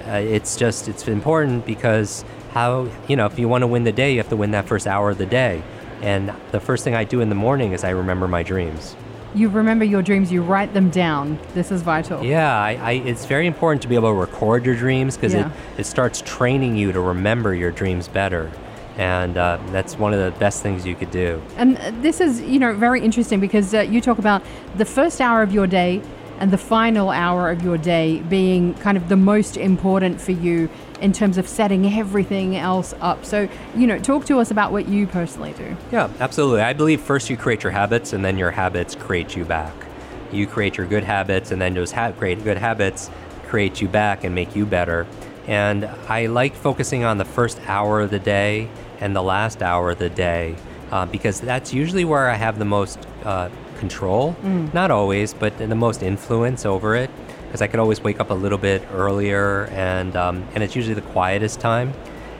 uh, 0.07 0.33
it's 0.35 0.55
just 0.57 0.87
it's 0.87 1.07
important 1.07 1.65
because 1.65 2.25
how 2.51 2.89
you 3.07 3.15
know 3.15 3.25
if 3.25 3.39
you 3.39 3.47
want 3.47 3.61
to 3.61 3.67
win 3.67 3.83
the 3.83 3.91
day, 3.91 4.11
you 4.11 4.17
have 4.17 4.29
to 4.29 4.35
win 4.35 4.51
that 4.51 4.67
first 4.67 4.85
hour 4.85 5.11
of 5.11 5.17
the 5.17 5.25
day. 5.25 5.63
And 6.01 6.33
the 6.51 6.59
first 6.59 6.83
thing 6.83 6.95
I 6.95 7.05
do 7.05 7.21
in 7.21 7.29
the 7.29 7.35
morning 7.35 7.71
is 7.71 7.85
I 7.85 7.91
remember 7.91 8.27
my 8.27 8.43
dreams. 8.43 8.97
You 9.35 9.49
remember 9.49 9.83
your 9.83 10.01
dreams, 10.03 10.31
you 10.31 10.43
write 10.43 10.73
them 10.73 10.89
down. 10.91 11.39
This 11.55 11.71
is 11.71 11.81
vital. 11.81 12.23
Yeah, 12.23 12.55
I, 12.55 12.71
I, 12.75 12.91
it's 12.93 13.25
very 13.25 13.47
important 13.47 13.81
to 13.81 13.87
be 13.87 13.95
able 13.95 14.09
to 14.09 14.13
record 14.13 14.65
your 14.65 14.75
dreams 14.75 15.17
because 15.17 15.33
Yeah. 15.33 15.51
it, 15.75 15.81
it 15.81 15.85
starts 15.85 16.21
training 16.21 16.75
you 16.75 16.91
to 16.91 17.01
remember 17.01 17.53
your 17.55 17.71
dreams 17.71 18.07
better. 18.07 18.51
And 18.95 19.37
uh, 19.37 19.57
that's 19.71 19.97
one 19.97 20.13
of 20.13 20.19
the 20.19 20.37
best 20.39 20.61
things 20.61 20.85
you 20.85 20.93
could 20.93 21.09
do. 21.09 21.41
And 21.57 21.77
uh, 21.79 21.91
this 22.01 22.21
is, 22.21 22.41
you 22.41 22.59
know, 22.59 22.73
very 22.75 23.01
interesting 23.01 23.39
because 23.39 23.73
uh, 23.73 23.79
you 23.81 24.01
talk 24.01 24.19
about 24.19 24.43
the 24.77 24.85
first 24.85 25.19
hour 25.19 25.41
of 25.41 25.51
your 25.51 25.65
day 25.65 26.03
and 26.39 26.51
the 26.51 26.57
final 26.57 27.09
hour 27.09 27.49
of 27.49 27.63
your 27.63 27.77
day 27.77 28.19
being 28.29 28.73
kind 28.75 28.97
of 28.97 29.09
the 29.09 29.15
most 29.15 29.57
important 29.57 30.19
for 30.19 30.31
you 30.31 30.69
in 31.01 31.11
terms 31.11 31.37
of 31.37 31.47
setting 31.47 31.85
everything 31.85 32.55
else 32.55 32.93
up. 33.01 33.25
So, 33.25 33.47
you 33.75 33.87
know, 33.87 33.99
talk 33.99 34.25
to 34.25 34.39
us 34.39 34.51
about 34.51 34.71
what 34.71 34.87
you 34.87 35.07
personally 35.07 35.53
do. 35.53 35.75
Yeah, 35.91 36.09
absolutely. 36.19 36.61
I 36.61 36.73
believe 36.73 37.01
first 37.01 37.29
you 37.29 37.37
create 37.37 37.63
your 37.63 37.71
habits 37.71 38.13
and 38.13 38.23
then 38.23 38.37
your 38.37 38.51
habits 38.51 38.95
create 38.95 39.35
you 39.35 39.45
back. 39.45 39.73
You 40.31 40.47
create 40.47 40.77
your 40.77 40.87
good 40.87 41.03
habits 41.03 41.51
and 41.51 41.61
then 41.61 41.73
those 41.73 41.91
ha- 41.91 42.11
great 42.11 42.43
good 42.43 42.57
habits 42.57 43.09
create 43.47 43.81
you 43.81 43.87
back 43.87 44.23
and 44.23 44.33
make 44.33 44.55
you 44.55 44.65
better. 44.65 45.05
And 45.45 45.85
I 46.07 46.27
like 46.27 46.55
focusing 46.55 47.03
on 47.03 47.17
the 47.17 47.25
first 47.25 47.59
hour 47.67 48.01
of 48.01 48.09
the 48.09 48.19
day 48.19 48.69
and 48.99 49.15
the 49.15 49.21
last 49.21 49.61
hour 49.61 49.91
of 49.91 49.99
the 49.99 50.09
day 50.09 50.55
uh, 50.93 51.07
because 51.07 51.41
that's 51.41 51.73
usually 51.73 52.05
where 52.05 52.29
I 52.29 52.35
have 52.35 52.59
the 52.59 52.65
most 52.65 52.99
uh, 53.25 53.49
control. 53.77 54.35
Not 54.73 54.91
always, 54.91 55.33
but 55.33 55.57
the 55.57 55.75
most 55.75 56.03
influence 56.03 56.67
over 56.67 56.95
it 56.95 57.09
because 57.47 57.63
I 57.63 57.67
can 57.67 57.79
always 57.79 57.99
wake 58.01 58.19
up 58.19 58.29
a 58.29 58.33
little 58.35 58.59
bit 58.59 58.83
earlier 58.91 59.65
and, 59.71 60.15
um, 60.15 60.47
and 60.53 60.63
it's 60.63 60.75
usually 60.75 60.93
the 60.93 61.09
quietest 61.17 61.59
time. 61.59 61.93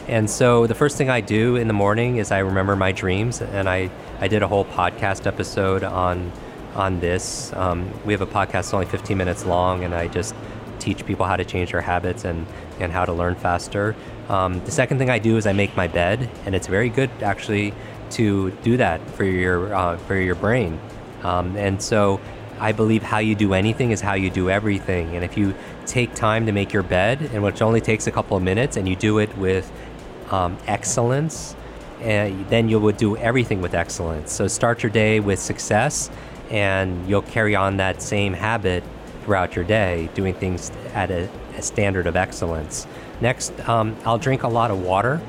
And 0.08 0.30
so 0.30 0.68
the 0.68 0.76
first 0.76 0.98
thing 0.98 1.10
I 1.10 1.20
do 1.20 1.56
in 1.56 1.68
the 1.68 1.74
morning 1.74 2.18
is 2.18 2.32
I 2.32 2.40
remember 2.40 2.76
my 2.76 2.92
dreams, 2.92 3.42
and 3.42 3.70
I, 3.70 3.90
I 4.20 4.28
did 4.28 4.44
a 4.44 4.48
whole 4.48 4.66
podcast 4.66 5.26
episode 5.26 5.84
on 5.84 6.32
on 6.76 7.00
this. 7.00 7.54
Um, 7.54 7.90
we 8.04 8.14
have 8.14 8.22
a 8.22 8.26
podcast 8.26 8.52
that's 8.52 8.74
only 8.74 8.88
15 8.88 9.16
minutes 9.18 9.46
long, 9.46 9.84
and 9.84 9.94
I 9.94 10.08
just 10.08 10.36
teach 10.80 11.06
people 11.06 11.26
how 11.26 11.38
to 11.38 11.46
change 11.46 11.72
their 11.72 11.82
habits 11.82 12.26
and, 12.26 12.46
and 12.80 12.92
how 12.92 13.06
to 13.06 13.14
learn 13.14 13.36
faster. 13.36 13.96
Um, 14.28 14.64
the 14.66 14.72
second 14.72 14.98
thing 14.98 15.10
I 15.10 15.20
do 15.20 15.38
is 15.38 15.46
I 15.48 15.54
make 15.54 15.78
my 15.78 15.88
bed, 15.88 16.30
and 16.46 16.56
it's 16.56 16.68
very 16.68 16.90
good 16.90 17.10
actually 17.22 17.74
to 18.12 18.52
do 18.64 18.78
that 18.78 19.02
for 19.12 19.24
your 19.24 19.74
uh, 19.74 19.98
for 19.98 20.16
your 20.16 20.36
brain. 20.36 20.80
Um, 21.24 21.56
and 21.56 21.82
so 21.82 22.20
I 22.60 22.72
believe 22.72 23.04
how 23.04 23.20
you 23.20 23.36
do 23.36 23.54
anything 23.54 23.92
is 23.92 24.02
how 24.02 24.14
you 24.14 24.30
do 24.30 24.50
everything. 24.50 25.16
And 25.16 25.24
if 25.24 25.38
you 25.38 25.54
take 25.86 26.14
time 26.14 26.46
to 26.46 26.52
make 26.52 26.72
your 26.74 26.84
bed, 26.84 27.22
and 27.34 27.44
which 27.44 27.62
only 27.62 27.82
takes 27.82 28.08
a 28.08 28.12
couple 28.12 28.38
of 28.38 28.44
minutes, 28.44 28.78
and 28.78 28.88
you 28.88 28.96
do 28.96 29.20
it 29.20 29.36
with 29.38 29.72
um, 30.32 30.58
excellence, 30.68 31.56
and 32.02 32.48
then 32.50 32.70
you 32.70 32.80
would 32.80 32.98
do 32.98 33.18
everything 33.18 33.62
with 33.62 33.74
excellence. 33.74 34.32
So 34.32 34.48
start 34.48 34.84
your 34.84 34.92
day 34.92 35.20
with 35.20 35.40
success, 35.40 36.10
and 36.50 37.08
you'll 37.08 37.22
carry 37.22 37.56
on 37.56 37.78
that 37.78 38.02
same 38.02 38.34
habit 38.34 38.84
throughout 39.24 39.56
your 39.56 39.66
day, 39.66 40.10
doing 40.14 40.34
things 40.34 40.72
at 40.94 41.10
a, 41.10 41.30
a 41.58 41.62
standard 41.62 42.08
of 42.08 42.16
excellence. 42.16 42.88
Next, 43.22 43.58
um, 43.68 43.96
I'll 44.06 44.18
drink 44.18 44.44
a 44.44 44.48
lot 44.50 44.70
of 44.70 44.82
water 44.82 45.22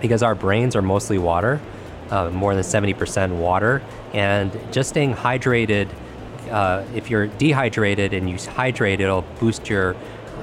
because 0.00 0.22
our 0.22 0.34
brains 0.34 0.76
are 0.76 0.82
mostly 0.82 1.18
water, 1.18 1.60
uh, 2.10 2.30
more 2.30 2.54
than 2.54 2.64
70% 2.64 3.36
water, 3.36 3.82
and 4.12 4.56
just 4.72 4.88
staying 4.90 5.14
hydrated. 5.14 5.88
Uh, 6.50 6.84
if 6.94 7.10
you're 7.10 7.26
dehydrated 7.26 8.14
and 8.14 8.28
you 8.30 8.38
hydrate, 8.38 9.00
it'll 9.00 9.24
boost 9.38 9.68
your 9.68 9.94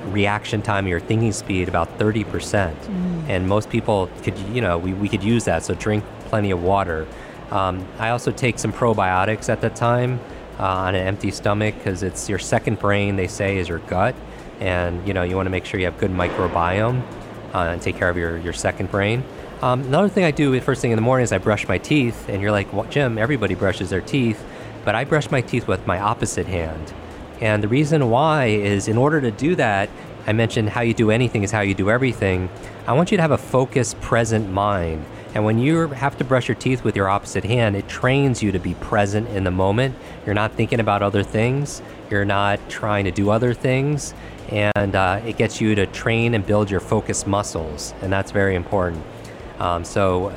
reaction 0.07 0.61
time, 0.61 0.87
your 0.87 0.99
thinking 0.99 1.31
speed 1.31 1.67
about 1.67 1.97
30%. 1.97 2.75
And 3.27 3.47
most 3.47 3.69
people 3.69 4.09
could, 4.23 4.37
you 4.39 4.61
know, 4.61 4.77
we, 4.77 4.93
we 4.93 5.09
could 5.09 5.23
use 5.23 5.45
that. 5.45 5.63
So 5.63 5.73
drink 5.73 6.03
plenty 6.25 6.51
of 6.51 6.61
water. 6.61 7.07
Um, 7.51 7.87
I 7.97 8.09
also 8.09 8.31
take 8.31 8.59
some 8.59 8.71
probiotics 8.71 9.49
at 9.49 9.61
that 9.61 9.75
time 9.75 10.19
uh, 10.59 10.63
on 10.63 10.95
an 10.95 11.07
empty 11.07 11.31
stomach 11.31 11.75
because 11.75 12.03
it's 12.03 12.29
your 12.29 12.39
second 12.39 12.79
brain, 12.79 13.15
they 13.15 13.27
say, 13.27 13.57
is 13.57 13.67
your 13.67 13.79
gut. 13.79 14.15
And, 14.59 15.05
you 15.07 15.13
know, 15.13 15.23
you 15.23 15.35
want 15.35 15.47
to 15.47 15.51
make 15.51 15.65
sure 15.65 15.79
you 15.79 15.85
have 15.85 15.97
good 15.97 16.11
microbiome 16.11 17.01
uh, 17.53 17.57
and 17.59 17.81
take 17.81 17.97
care 17.97 18.09
of 18.09 18.17
your, 18.17 18.37
your 18.37 18.53
second 18.53 18.89
brain. 18.89 19.23
Um, 19.61 19.81
another 19.83 20.09
thing 20.09 20.25
I 20.25 20.31
do 20.31 20.59
first 20.59 20.81
thing 20.81 20.91
in 20.91 20.97
the 20.97 21.01
morning 21.01 21.23
is 21.23 21.31
I 21.31 21.37
brush 21.37 21.67
my 21.67 21.77
teeth, 21.77 22.27
and 22.27 22.41
you're 22.41 22.51
like, 22.51 22.71
well, 22.73 22.83
Jim, 22.85 23.17
everybody 23.17 23.55
brushes 23.55 23.89
their 23.89 24.01
teeth, 24.01 24.43
but 24.83 24.95
I 24.95 25.05
brush 25.05 25.31
my 25.31 25.41
teeth 25.41 25.67
with 25.67 25.87
my 25.87 25.97
opposite 25.99 26.45
hand. 26.45 26.93
And 27.39 27.63
the 27.63 27.67
reason 27.67 28.09
why 28.09 28.47
is 28.47 28.87
in 28.87 28.97
order 28.97 29.21
to 29.21 29.31
do 29.31 29.55
that, 29.55 29.89
I 30.27 30.33
mentioned 30.33 30.69
how 30.69 30.81
you 30.81 30.93
do 30.93 31.09
anything 31.09 31.43
is 31.43 31.51
how 31.51 31.61
you 31.61 31.73
do 31.73 31.89
everything. 31.89 32.49
I 32.85 32.93
want 32.93 33.11
you 33.11 33.17
to 33.17 33.21
have 33.21 33.31
a 33.31 33.37
focused, 33.37 33.99
present 34.01 34.49
mind. 34.51 35.05
And 35.33 35.45
when 35.45 35.59
you 35.59 35.87
have 35.87 36.17
to 36.17 36.23
brush 36.23 36.47
your 36.47 36.55
teeth 36.55 36.83
with 36.83 36.95
your 36.95 37.09
opposite 37.09 37.43
hand, 37.43 37.75
it 37.75 37.87
trains 37.87 38.43
you 38.43 38.51
to 38.51 38.59
be 38.59 38.73
present 38.75 39.29
in 39.29 39.43
the 39.43 39.51
moment. 39.51 39.95
You're 40.25 40.35
not 40.35 40.53
thinking 40.53 40.79
about 40.79 41.01
other 41.01 41.23
things, 41.23 41.81
you're 42.09 42.25
not 42.25 42.59
trying 42.69 43.05
to 43.05 43.11
do 43.11 43.29
other 43.29 43.53
things, 43.53 44.13
and 44.49 44.95
uh, 44.95 45.21
it 45.25 45.37
gets 45.37 45.61
you 45.61 45.75
to 45.75 45.85
train 45.87 46.33
and 46.33 46.45
build 46.45 46.69
your 46.69 46.79
focus 46.79 47.25
muscles. 47.25 47.93
And 48.01 48.11
that's 48.11 48.31
very 48.31 48.55
important. 48.55 49.03
Um, 49.59 49.83
so 49.83 50.33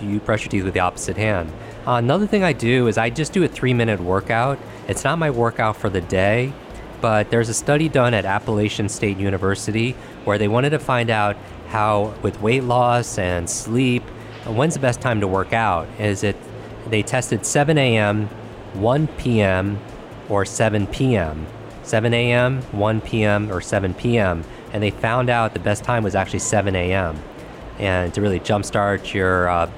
you 0.00 0.20
brush 0.20 0.44
your 0.44 0.50
teeth 0.50 0.64
with 0.64 0.74
the 0.74 0.80
opposite 0.80 1.16
hand. 1.16 1.52
Uh, 1.86 1.92
another 1.94 2.26
thing 2.26 2.42
I 2.44 2.52
do 2.52 2.86
is 2.86 2.98
I 2.98 3.10
just 3.10 3.32
do 3.32 3.42
a 3.44 3.48
three 3.48 3.74
minute 3.74 4.00
workout. 4.00 4.58
It's 4.88 5.04
not 5.04 5.18
my 5.18 5.30
workout 5.30 5.76
for 5.76 5.88
the 5.88 6.00
day, 6.00 6.52
but 7.00 7.30
there's 7.30 7.48
a 7.48 7.54
study 7.54 7.88
done 7.88 8.14
at 8.14 8.24
Appalachian 8.24 8.88
State 8.88 9.18
University 9.18 9.92
where 10.24 10.38
they 10.38 10.48
wanted 10.48 10.70
to 10.70 10.78
find 10.78 11.10
out 11.10 11.36
how, 11.68 12.14
with 12.22 12.40
weight 12.40 12.64
loss 12.64 13.18
and 13.18 13.48
sleep, 13.48 14.02
when's 14.44 14.74
the 14.74 14.80
best 14.80 15.00
time 15.00 15.20
to 15.20 15.26
work 15.26 15.52
out? 15.52 15.88
Is 15.98 16.24
it 16.24 16.36
they 16.88 17.02
tested 17.02 17.44
7 17.44 17.76
a.m., 17.76 18.28
1 18.74 19.06
p.m., 19.08 19.78
or 20.28 20.44
7 20.44 20.86
p.m. 20.88 21.46
7 21.82 22.12
a.m., 22.12 22.62
1 22.62 23.00
p.m., 23.00 23.50
or 23.50 23.60
7 23.60 23.94
p.m. 23.94 24.44
And 24.72 24.82
they 24.82 24.90
found 24.90 25.30
out 25.30 25.54
the 25.54 25.60
best 25.60 25.84
time 25.84 26.02
was 26.02 26.14
actually 26.14 26.40
7 26.40 26.74
a.m. 26.76 27.18
And 27.78 28.12
to 28.14 28.20
really 28.20 28.40
jumpstart 28.40 29.14
your 29.14 29.48
uh, 29.48 29.70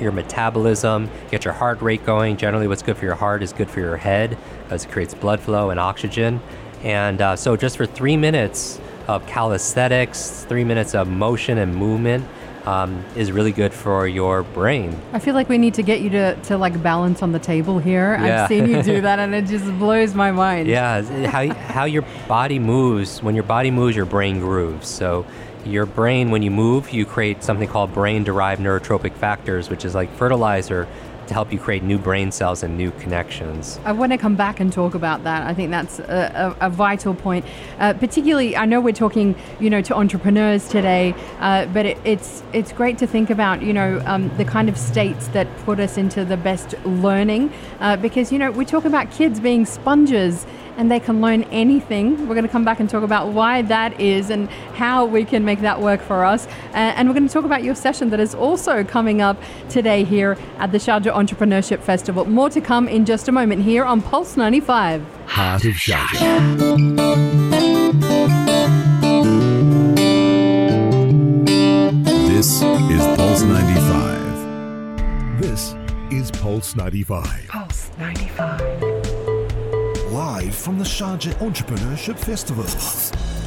your 0.00 0.12
metabolism, 0.12 1.10
get 1.30 1.44
your 1.44 1.54
heart 1.54 1.80
rate 1.80 2.04
going. 2.04 2.36
Generally, 2.36 2.68
what's 2.68 2.82
good 2.82 2.96
for 2.96 3.04
your 3.04 3.14
heart 3.14 3.42
is 3.42 3.52
good 3.52 3.70
for 3.70 3.80
your 3.80 3.96
head 3.96 4.36
because 4.64 4.84
it 4.84 4.90
creates 4.90 5.14
blood 5.14 5.40
flow 5.40 5.70
and 5.70 5.80
oxygen. 5.80 6.40
And 6.82 7.20
uh, 7.20 7.36
so, 7.36 7.56
just 7.56 7.76
for 7.76 7.86
three 7.86 8.16
minutes 8.16 8.80
of 9.08 9.26
calisthenics, 9.26 10.44
three 10.44 10.64
minutes 10.64 10.94
of 10.94 11.08
motion 11.08 11.58
and 11.58 11.74
movement 11.74 12.26
um, 12.66 13.04
is 13.14 13.30
really 13.32 13.52
good 13.52 13.72
for 13.72 14.06
your 14.06 14.42
brain. 14.42 14.98
I 15.12 15.18
feel 15.20 15.34
like 15.34 15.48
we 15.48 15.56
need 15.56 15.74
to 15.74 15.82
get 15.82 16.00
you 16.00 16.10
to, 16.10 16.34
to 16.34 16.58
like 16.58 16.82
balance 16.82 17.22
on 17.22 17.32
the 17.32 17.38
table 17.38 17.78
here. 17.78 18.16
Yeah. 18.20 18.42
I've 18.42 18.48
seen 18.48 18.68
you 18.68 18.82
do 18.82 19.00
that 19.02 19.18
and 19.18 19.34
it 19.34 19.46
just 19.46 19.64
blows 19.78 20.14
my 20.14 20.32
mind. 20.32 20.68
Yeah, 20.68 21.02
how, 21.26 21.54
how 21.54 21.84
your 21.84 22.02
body 22.26 22.58
moves, 22.58 23.22
when 23.22 23.34
your 23.34 23.44
body 23.44 23.70
moves, 23.70 23.96
your 23.96 24.06
brain 24.06 24.40
grooves. 24.40 24.88
So, 24.88 25.24
your 25.66 25.86
brain, 25.86 26.30
when 26.30 26.42
you 26.42 26.50
move, 26.50 26.90
you 26.90 27.04
create 27.04 27.42
something 27.42 27.68
called 27.68 27.92
brain 27.92 28.24
derived 28.24 28.62
neurotrophic 28.62 29.14
factors, 29.14 29.68
which 29.68 29.84
is 29.84 29.94
like 29.94 30.12
fertilizer 30.14 30.86
to 31.26 31.34
help 31.34 31.52
you 31.52 31.58
create 31.58 31.82
new 31.82 31.98
brain 31.98 32.30
cells 32.30 32.62
and 32.62 32.76
new 32.76 32.92
connections. 32.92 33.80
I 33.84 33.92
want 33.92 34.12
to 34.12 34.18
come 34.18 34.36
back 34.36 34.60
and 34.60 34.72
talk 34.72 34.94
about 34.94 35.24
that. 35.24 35.44
I 35.44 35.54
think 35.54 35.70
that's 35.70 35.98
a, 35.98 36.54
a, 36.60 36.66
a 36.66 36.70
vital 36.70 37.14
point. 37.14 37.44
Uh, 37.78 37.94
particularly, 37.94 38.56
I 38.56 38.64
know 38.64 38.80
we're 38.80 38.92
talking, 38.92 39.34
you 39.58 39.68
know, 39.68 39.82
to 39.82 39.94
entrepreneurs 39.96 40.68
today, 40.68 41.14
uh, 41.40 41.66
but 41.66 41.86
it, 41.86 41.98
it's 42.04 42.44
it's 42.52 42.72
great 42.72 42.98
to 42.98 43.06
think 43.06 43.30
about, 43.30 43.62
you 43.62 43.72
know, 43.72 44.00
um, 44.06 44.34
the 44.36 44.44
kind 44.44 44.68
of 44.68 44.78
states 44.78 45.26
that 45.28 45.48
put 45.64 45.80
us 45.80 45.96
into 45.96 46.24
the 46.24 46.36
best 46.36 46.74
learning, 46.84 47.52
uh, 47.80 47.96
because 47.96 48.30
you 48.30 48.38
know 48.38 48.50
we 48.52 48.64
talk 48.64 48.84
about 48.84 49.10
kids 49.10 49.40
being 49.40 49.66
sponges. 49.66 50.46
And 50.76 50.90
they 50.90 51.00
can 51.00 51.20
learn 51.20 51.42
anything. 51.44 52.28
We're 52.28 52.34
going 52.34 52.46
to 52.46 52.50
come 52.50 52.64
back 52.64 52.80
and 52.80 52.88
talk 52.88 53.02
about 53.02 53.28
why 53.28 53.62
that 53.62 54.00
is 54.00 54.30
and 54.30 54.48
how 54.74 55.04
we 55.04 55.24
can 55.24 55.44
make 55.44 55.60
that 55.60 55.80
work 55.80 56.00
for 56.00 56.24
us. 56.24 56.46
Uh, 56.46 56.94
and 56.96 57.08
we're 57.08 57.14
going 57.14 57.26
to 57.26 57.32
talk 57.32 57.44
about 57.44 57.62
your 57.62 57.74
session 57.74 58.10
that 58.10 58.20
is 58.20 58.34
also 58.34 58.84
coming 58.84 59.20
up 59.20 59.36
today 59.68 60.04
here 60.04 60.36
at 60.58 60.72
the 60.72 60.78
Sharjah 60.78 61.12
Entrepreneurship 61.12 61.80
Festival. 61.80 62.24
More 62.24 62.50
to 62.50 62.60
come 62.60 62.88
in 62.88 63.04
just 63.04 63.28
a 63.28 63.32
moment 63.32 63.62
here 63.62 63.84
on 63.84 64.02
Pulse 64.02 64.36
95. 64.36 65.02
Heart 65.26 65.64
of 65.64 65.74
Sharjah. 65.74 67.36
This 72.28 72.62
is 72.62 73.16
Pulse 73.16 73.42
95. 73.42 75.40
This 75.40 75.74
is 76.10 76.30
Pulse 76.30 76.76
95. 76.76 77.48
Pulse 77.48 77.90
95. 77.98 78.85
Live 80.16 80.54
from 80.54 80.78
the 80.78 80.84
Sharjah 80.84 81.34
Entrepreneurship 81.40 82.18
Festival. 82.18 82.64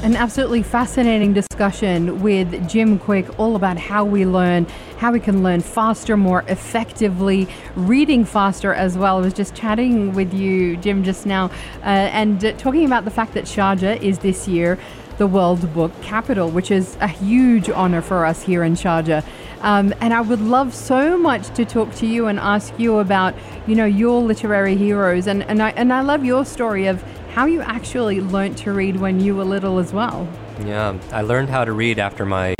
An 0.06 0.16
absolutely 0.16 0.62
fascinating 0.62 1.34
discussion 1.34 2.22
with 2.22 2.70
Jim 2.70 3.00
Kwik, 3.00 3.40
all 3.40 3.56
about 3.56 3.80
how 3.80 4.06
we 4.06 4.24
learn, 4.24 4.68
how 5.00 5.12
we 5.12 5.20
can 5.20 5.42
learn 5.42 5.62
faster, 5.62 6.16
more 6.16 6.44
effectively, 6.48 7.48
reading 7.76 8.24
faster 8.24 8.72
as 8.72 9.00
well. 9.00 9.18
I 9.18 9.22
was 9.22 9.34
just 9.34 9.56
chatting 9.56 10.14
with 10.14 10.32
you, 10.32 10.78
Jim, 10.78 11.04
just 11.04 11.26
now, 11.26 11.46
uh, 11.82 11.86
and 12.14 12.46
uh, 12.46 12.52
talking 12.52 12.86
about 12.86 13.04
the 13.04 13.10
fact 13.10 13.34
that 13.34 13.46
Sharjah 13.46 14.00
is 14.04 14.20
this 14.20 14.48
year 14.48 14.78
the 15.20 15.28
World 15.28 15.72
Book 15.74 15.92
Capital, 16.02 16.50
which 16.50 16.72
is 16.72 16.98
a 17.02 17.08
huge 17.08 17.70
honor 17.70 18.02
for 18.02 18.26
us 18.26 18.42
here 18.42 18.64
in 18.64 18.74
Sharjah. 18.74 19.24
Um, 19.62 19.94
and 20.00 20.14
I 20.14 20.22
would 20.22 20.40
love 20.40 20.74
so 20.74 21.18
much 21.18 21.54
to 21.56 21.66
talk 21.66 21.94
to 21.96 22.08
you 22.08 22.28
and 22.28 22.40
ask 22.40 22.74
you 22.80 23.00
about, 23.00 23.36
you 23.68 23.76
know, 23.76 23.86
your 23.86 24.22
literary 24.22 24.78
heroes. 24.78 25.28
And, 25.28 25.44
and, 25.44 25.62
I, 25.62 25.72
and 25.72 25.92
I 25.92 26.00
love 26.02 26.24
your 26.24 26.46
story 26.46 26.88
of 26.88 27.04
how 27.34 27.46
you 27.46 27.60
actually 27.62 28.22
learnt 28.22 28.58
to 28.60 28.72
read 28.72 28.96
when 28.96 29.20
you 29.20 29.36
were 29.36 29.44
little 29.44 29.78
as 29.78 29.92
well. 29.92 30.26
Yeah, 30.66 30.98
I 31.12 31.22
learned 31.22 31.50
how 31.50 31.66
to 31.66 31.74
read 31.74 32.00
after 32.00 32.26
my 32.26 32.56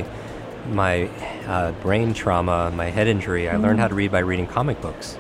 my 0.70 1.06
uh, 1.48 1.72
brain 1.82 2.14
trauma, 2.14 2.72
my 2.76 2.92
head 2.92 3.08
injury. 3.08 3.50
I 3.50 3.56
learned 3.56 3.80
how 3.80 3.88
to 3.88 3.96
read 3.96 4.12
by 4.12 4.20
reading 4.20 4.46
comic 4.46 4.80
books 4.82 5.18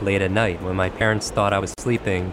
late 0.00 0.22
at 0.22 0.30
night 0.30 0.62
when 0.62 0.76
my 0.76 0.88
parents 0.88 1.30
thought 1.30 1.52
I 1.52 1.58
was 1.58 1.74
sleeping. 1.78 2.32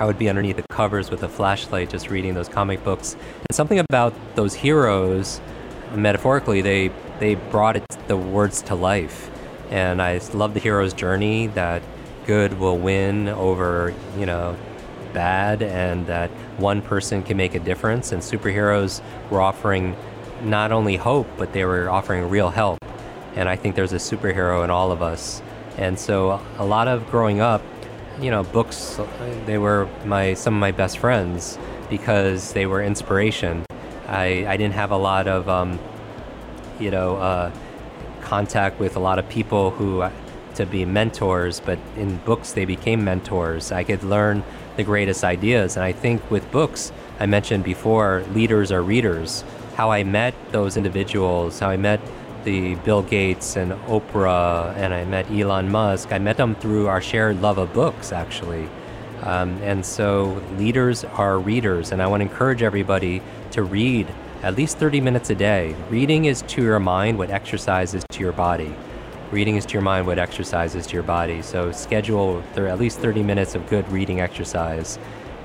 I 0.00 0.06
would 0.06 0.18
be 0.18 0.30
underneath 0.30 0.56
the 0.56 0.64
covers 0.70 1.10
with 1.10 1.22
a 1.22 1.28
flashlight 1.28 1.90
just 1.90 2.08
reading 2.08 2.32
those 2.32 2.48
comic 2.48 2.82
books. 2.82 3.12
And 3.12 3.52
something 3.52 3.78
about 3.78 4.14
those 4.34 4.54
heroes, 4.54 5.42
metaphorically, 5.94 6.62
they, 6.62 6.90
they 7.18 7.34
brought 7.34 7.76
it, 7.76 7.84
the 8.08 8.16
words 8.16 8.62
to 8.62 8.74
life. 8.74 9.30
And 9.68 10.00
I 10.00 10.18
love 10.32 10.54
the 10.54 10.60
hero's 10.60 10.94
journey 10.94 11.48
that 11.48 11.82
good 12.26 12.58
will 12.58 12.78
win 12.78 13.28
over, 13.28 13.94
you 14.16 14.24
know, 14.24 14.56
bad 15.12 15.62
and 15.62 16.06
that 16.06 16.30
one 16.56 16.80
person 16.80 17.22
can 17.22 17.36
make 17.36 17.54
a 17.54 17.60
difference. 17.60 18.10
And 18.10 18.22
superheroes 18.22 19.02
were 19.28 19.42
offering 19.42 19.94
not 20.42 20.72
only 20.72 20.96
hope, 20.96 21.26
but 21.36 21.52
they 21.52 21.66
were 21.66 21.90
offering 21.90 22.30
real 22.30 22.48
help. 22.48 22.78
And 23.36 23.50
I 23.50 23.56
think 23.56 23.76
there's 23.76 23.92
a 23.92 23.96
superhero 23.96 24.64
in 24.64 24.70
all 24.70 24.92
of 24.92 25.02
us. 25.02 25.42
And 25.76 25.98
so 25.98 26.40
a 26.56 26.64
lot 26.64 26.88
of 26.88 27.06
growing 27.10 27.40
up, 27.40 27.62
you 28.20 28.30
know, 28.30 28.42
books, 28.42 29.00
they 29.46 29.58
were 29.58 29.88
my 30.04 30.34
some 30.34 30.54
of 30.54 30.60
my 30.60 30.72
best 30.72 30.98
friends 30.98 31.58
because 31.88 32.52
they 32.52 32.66
were 32.66 32.82
inspiration. 32.82 33.64
I, 34.06 34.44
I 34.46 34.56
didn't 34.56 34.74
have 34.74 34.90
a 34.90 34.96
lot 34.96 35.26
of, 35.26 35.48
um, 35.48 35.78
you 36.78 36.90
know, 36.90 37.16
uh, 37.16 37.52
contact 38.20 38.78
with 38.78 38.96
a 38.96 39.00
lot 39.00 39.18
of 39.18 39.28
people 39.28 39.70
who 39.70 40.02
uh, 40.02 40.12
to 40.54 40.66
be 40.66 40.84
mentors, 40.84 41.60
but 41.60 41.78
in 41.96 42.16
books 42.18 42.52
they 42.52 42.64
became 42.64 43.04
mentors. 43.04 43.72
I 43.72 43.84
could 43.84 44.02
learn 44.02 44.42
the 44.76 44.82
greatest 44.82 45.24
ideas. 45.24 45.76
And 45.76 45.84
I 45.84 45.92
think 45.92 46.30
with 46.30 46.50
books, 46.50 46.92
I 47.18 47.26
mentioned 47.26 47.64
before, 47.64 48.24
leaders 48.32 48.72
are 48.72 48.82
readers. 48.82 49.44
How 49.76 49.90
I 49.90 50.04
met 50.04 50.34
those 50.52 50.76
individuals, 50.76 51.60
how 51.60 51.70
I 51.70 51.76
met 51.76 52.00
the 52.44 52.74
Bill 52.76 53.02
Gates 53.02 53.56
and 53.56 53.72
Oprah, 53.86 54.74
and 54.76 54.94
I 54.94 55.04
met 55.04 55.30
Elon 55.30 55.70
Musk. 55.70 56.12
I 56.12 56.18
met 56.18 56.36
them 56.36 56.54
through 56.54 56.88
our 56.88 57.00
shared 57.00 57.40
love 57.40 57.58
of 57.58 57.72
books, 57.72 58.12
actually. 58.12 58.68
Um, 59.22 59.60
and 59.62 59.84
so 59.84 60.42
leaders 60.56 61.04
are 61.04 61.38
readers, 61.38 61.92
and 61.92 62.02
I 62.02 62.06
want 62.06 62.20
to 62.20 62.28
encourage 62.28 62.62
everybody 62.62 63.22
to 63.52 63.62
read 63.62 64.08
at 64.42 64.56
least 64.56 64.78
30 64.78 65.00
minutes 65.00 65.28
a 65.30 65.34
day. 65.34 65.74
Reading 65.90 66.24
is 66.24 66.42
to 66.42 66.62
your 66.62 66.80
mind 66.80 67.18
what 67.18 67.30
exercise 67.30 67.94
is 67.94 68.04
to 68.10 68.20
your 68.20 68.32
body. 68.32 68.74
Reading 69.30 69.56
is 69.56 69.66
to 69.66 69.74
your 69.74 69.82
mind 69.82 70.06
what 70.06 70.18
exercise 70.18 70.74
is 70.74 70.86
to 70.86 70.94
your 70.94 71.02
body. 71.02 71.42
So 71.42 71.70
schedule 71.72 72.42
at 72.56 72.78
least 72.78 72.98
30 73.00 73.22
minutes 73.22 73.54
of 73.54 73.68
good 73.68 73.88
reading 73.92 74.20
exercise, 74.20 74.98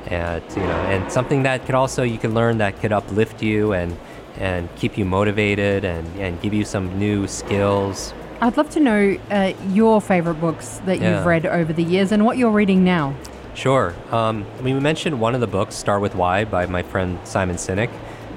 and 0.08 0.43
you 0.51 0.63
know, 0.63 0.81
and 0.88 1.12
something 1.12 1.43
that 1.43 1.65
could 1.65 1.75
also 1.75 2.03
you 2.03 2.17
can 2.17 2.34
learn 2.34 2.58
that 2.60 2.79
could 2.79 2.93
uplift 2.93 3.43
you 3.43 3.73
and 3.73 3.95
and 4.39 4.74
keep 4.76 4.98
you 4.98 5.06
motivated 5.06 5.86
and, 5.86 6.08
and 6.19 6.41
give 6.41 6.54
you 6.54 6.65
some 6.65 6.98
new 7.00 7.28
skills. 7.28 8.13
I'd 8.41 8.58
love 8.58 8.69
to 8.71 8.80
know 8.80 9.17
uh, 9.32 9.54
your 9.69 10.02
favorite 10.02 10.36
books 10.41 10.80
that 10.86 11.00
Yeah. 11.00 11.17
you've 11.17 11.26
read 11.26 11.45
over 11.45 11.71
the 11.74 11.84
years 11.84 12.12
and 12.12 12.26
what 12.26 12.38
you're 12.38 12.52
reading 12.52 12.84
now. 12.84 13.15
Sure. 13.54 13.95
Um, 14.12 14.45
we 14.62 14.74
mentioned 14.74 15.19
one 15.21 15.34
of 15.36 15.41
the 15.41 15.48
books, 15.48 15.76
Start 15.76 16.02
With 16.02 16.13
Why, 16.15 16.43
by 16.43 16.65
my 16.65 16.84
friend 16.84 17.17
Simon 17.24 17.56
Sinek. 17.56 17.89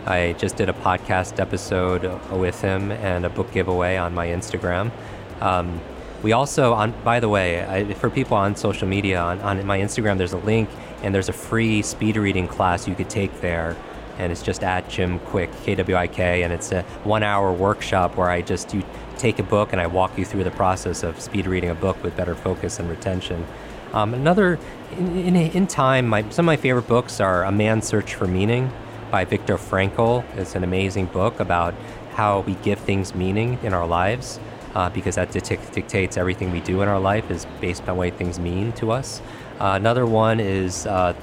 I 0.06 0.34
just 0.38 0.56
did 0.56 0.68
a 0.68 0.72
podcast 0.72 1.40
episode 1.40 2.04
with 2.30 2.60
him 2.60 2.92
and 2.92 3.26
a 3.26 3.28
book 3.28 3.52
giveaway 3.52 3.96
on 3.96 4.14
my 4.14 4.28
Instagram. 4.28 4.92
Um, 5.40 5.80
we 6.22 6.32
also, 6.32 6.72
on 6.72 6.94
by 7.04 7.20
the 7.20 7.28
way, 7.28 7.64
I, 7.64 7.92
for 7.94 8.08
people 8.10 8.36
on 8.36 8.54
social 8.56 8.86
media, 8.88 9.20
on, 9.20 9.40
on 9.40 9.66
my 9.66 9.78
Instagram, 9.80 10.16
there's 10.18 10.32
a 10.32 10.38
link 10.38 10.68
and 11.02 11.14
there's 11.14 11.28
a 11.28 11.32
free 11.32 11.82
speed 11.82 12.16
reading 12.16 12.48
class 12.48 12.88
you 12.88 12.94
could 12.94 13.10
take 13.10 13.40
there. 13.40 13.76
And 14.18 14.32
it's 14.32 14.42
just 14.42 14.64
at 14.64 14.88
Jim 14.90 15.20
Kwik, 15.20 15.50
K 15.64 15.76
W 15.76 15.96
I 15.96 16.08
K, 16.08 16.42
and 16.42 16.52
it's 16.52 16.72
a 16.72 16.82
one 17.04 17.22
hour 17.22 17.52
workshop 17.52 18.16
where 18.16 18.28
I 18.28 18.42
just 18.42 18.74
take 19.16 19.38
a 19.38 19.44
book 19.44 19.72
and 19.72 19.80
I 19.80 19.86
walk 19.86 20.18
you 20.18 20.24
through 20.24 20.44
the 20.44 20.50
process 20.50 21.02
of 21.02 21.20
speed 21.20 21.46
reading 21.46 21.70
a 21.70 21.74
book 21.74 22.02
with 22.02 22.16
better 22.16 22.34
focus 22.34 22.78
and 22.78 22.90
retention. 22.90 23.46
Um, 23.92 24.14
another, 24.14 24.58
in, 24.98 25.16
in, 25.16 25.36
in 25.36 25.66
time, 25.66 26.06
my, 26.08 26.28
some 26.30 26.44
of 26.44 26.46
my 26.46 26.56
favorite 26.56 26.86
books 26.86 27.20
are 27.20 27.44
A 27.44 27.52
Man's 27.52 27.86
Search 27.86 28.14
for 28.14 28.26
Meaning 28.26 28.70
by 29.10 29.24
Viktor 29.24 29.56
Frankl. 29.56 30.24
It's 30.36 30.54
an 30.54 30.62
amazing 30.62 31.06
book 31.06 31.40
about 31.40 31.74
how 32.12 32.40
we 32.40 32.54
give 32.56 32.78
things 32.80 33.14
meaning 33.14 33.58
in 33.62 33.72
our 33.72 33.86
lives 33.86 34.40
uh, 34.74 34.90
because 34.90 35.14
that 35.14 35.30
dic- 35.30 35.72
dictates 35.72 36.16
everything 36.16 36.50
we 36.50 36.60
do 36.60 36.82
in 36.82 36.88
our 36.88 37.00
life 37.00 37.30
is 37.30 37.46
based 37.60 37.88
on 37.88 37.96
what 37.96 38.12
things 38.14 38.38
mean 38.38 38.72
to 38.72 38.90
us. 38.90 39.22
Uh, 39.58 39.72
another 39.74 40.04
one 40.04 40.38
is 40.40 40.86
uh, 40.86 41.14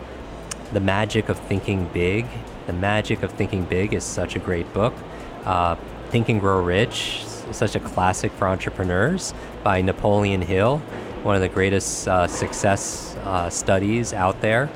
The 0.74 0.80
Magic 0.80 1.30
of 1.30 1.38
Thinking 1.38 1.90
Big. 1.94 2.26
The 2.67 2.73
Magic 2.73 3.21
of 3.21 3.32
Thinking 3.32 3.63
Big 3.65 3.93
is 3.93 4.04
such 4.04 4.36
a 4.36 4.39
great 4.39 4.71
book. 4.73 4.93
Uh, 5.43 5.75
Think 6.10 6.30
and 6.30 6.39
Grow 6.39 6.63
Rich, 6.63 7.23
such 7.51 7.75
a 7.75 7.80
classic 7.80 8.32
for 8.32 8.47
entrepreneurs 8.47 9.34
by 9.63 9.82
Napoleon 9.82 10.41
Hill, 10.41 10.80
one 11.21 11.36
of 11.36 11.41
the 11.41 11.49
greatest 11.49 12.08
uh, 12.08 12.28
success 12.28 13.15
uh, 13.23 13.49
studies 13.49 14.13
out 14.13 14.41
there. 14.41 14.69